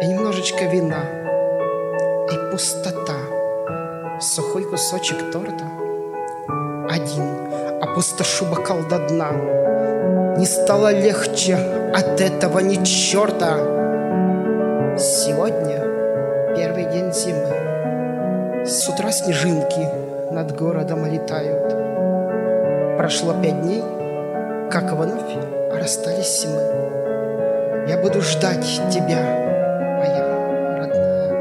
[0.02, 1.04] и немножечко вина,
[2.32, 3.18] и пустота.
[4.22, 5.66] Сухой кусочек торта.
[6.90, 7.52] Один
[7.82, 9.32] опустошу бокал до дна.
[10.38, 11.56] Не стало легче
[11.94, 13.58] от этого ни черта.
[14.98, 18.66] Сегодня первый день зимы.
[18.66, 22.98] С утра снежинки над городом летают.
[22.98, 23.84] Прошло пять дней,
[24.72, 25.36] как вновь
[25.74, 27.90] расстались мы.
[27.90, 29.20] Я буду ждать тебя,
[29.98, 30.24] моя
[30.78, 31.32] родная.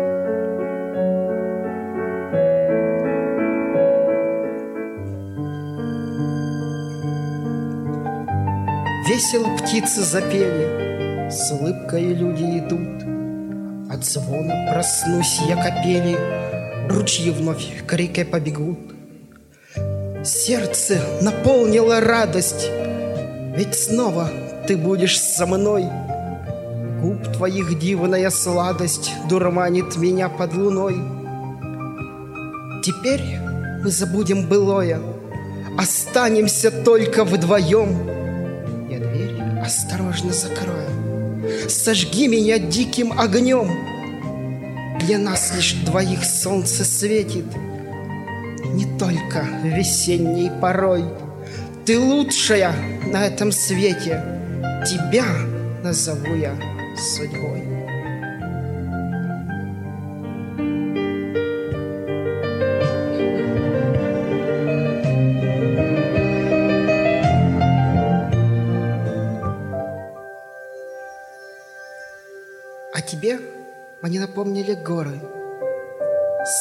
[9.08, 13.04] Весело птицы запели, с улыбкой люди идут.
[13.92, 16.16] От звона проснусь я капели,
[16.90, 18.78] ручьи вновь к реке побегут.
[20.24, 22.68] Сердце наполнила радость,
[23.56, 24.30] ведь снова
[24.66, 25.86] ты будешь со мной.
[27.00, 30.96] Губ твоих дивная сладость дурманит меня под луной.
[32.82, 33.38] Теперь
[33.82, 35.00] мы забудем былое,
[35.78, 38.10] останемся только вдвоем.
[38.90, 40.90] Я дверь осторожно закрою,
[41.68, 43.99] сожги меня диким огнем.
[45.00, 47.46] Для нас лишь двоих солнце светит,
[48.74, 51.04] не только весенней порой.
[51.86, 52.74] Ты лучшая
[53.06, 54.22] на этом свете,
[54.86, 55.26] тебя
[55.82, 56.54] назову я
[56.96, 57.69] судьбой.
[74.30, 75.20] Мне напомнили горы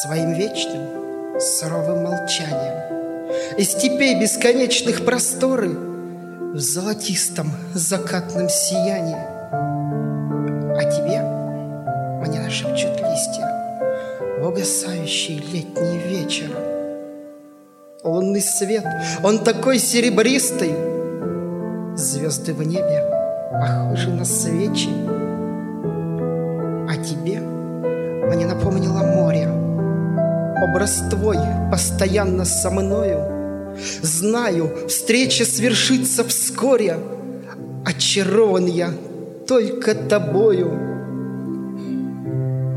[0.02, 3.30] Своим вечным суровым молчанием.
[3.58, 9.16] И степей бесконечных просторы В золотистом закатном сиянии.
[10.76, 11.22] А тебе
[12.22, 16.50] мне нашепчут листья В угасающий летний вечер.
[18.04, 18.86] Лунный свет,
[19.24, 20.74] он такой серебристый.
[21.96, 23.06] Звезды в небе
[23.52, 24.90] похожи на свечи.
[26.90, 27.59] А тебе
[28.30, 29.48] мне напомнило море.
[30.62, 31.38] Образ твой
[31.72, 33.76] постоянно со мною.
[34.02, 36.98] Знаю, встреча свершится вскоре.
[37.86, 38.90] Очарован я
[39.48, 40.72] только тобою.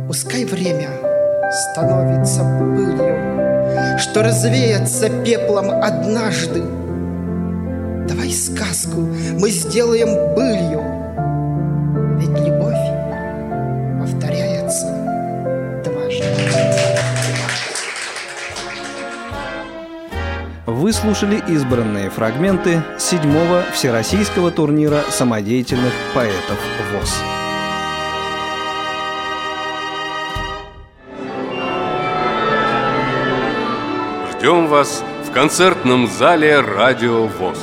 [0.09, 0.89] Пускай время
[1.51, 6.63] становится пылью, Что развеется пеплом однажды.
[8.09, 9.01] Давай сказку
[9.39, 10.83] мы сделаем былью,
[21.03, 26.61] слушали избранные фрагменты седьмого Всероссийского турнира самодеятельных поэтов
[26.93, 27.21] ВОЗ.
[34.31, 37.59] Ждем вас в концертном зале «Радио ВОЗ».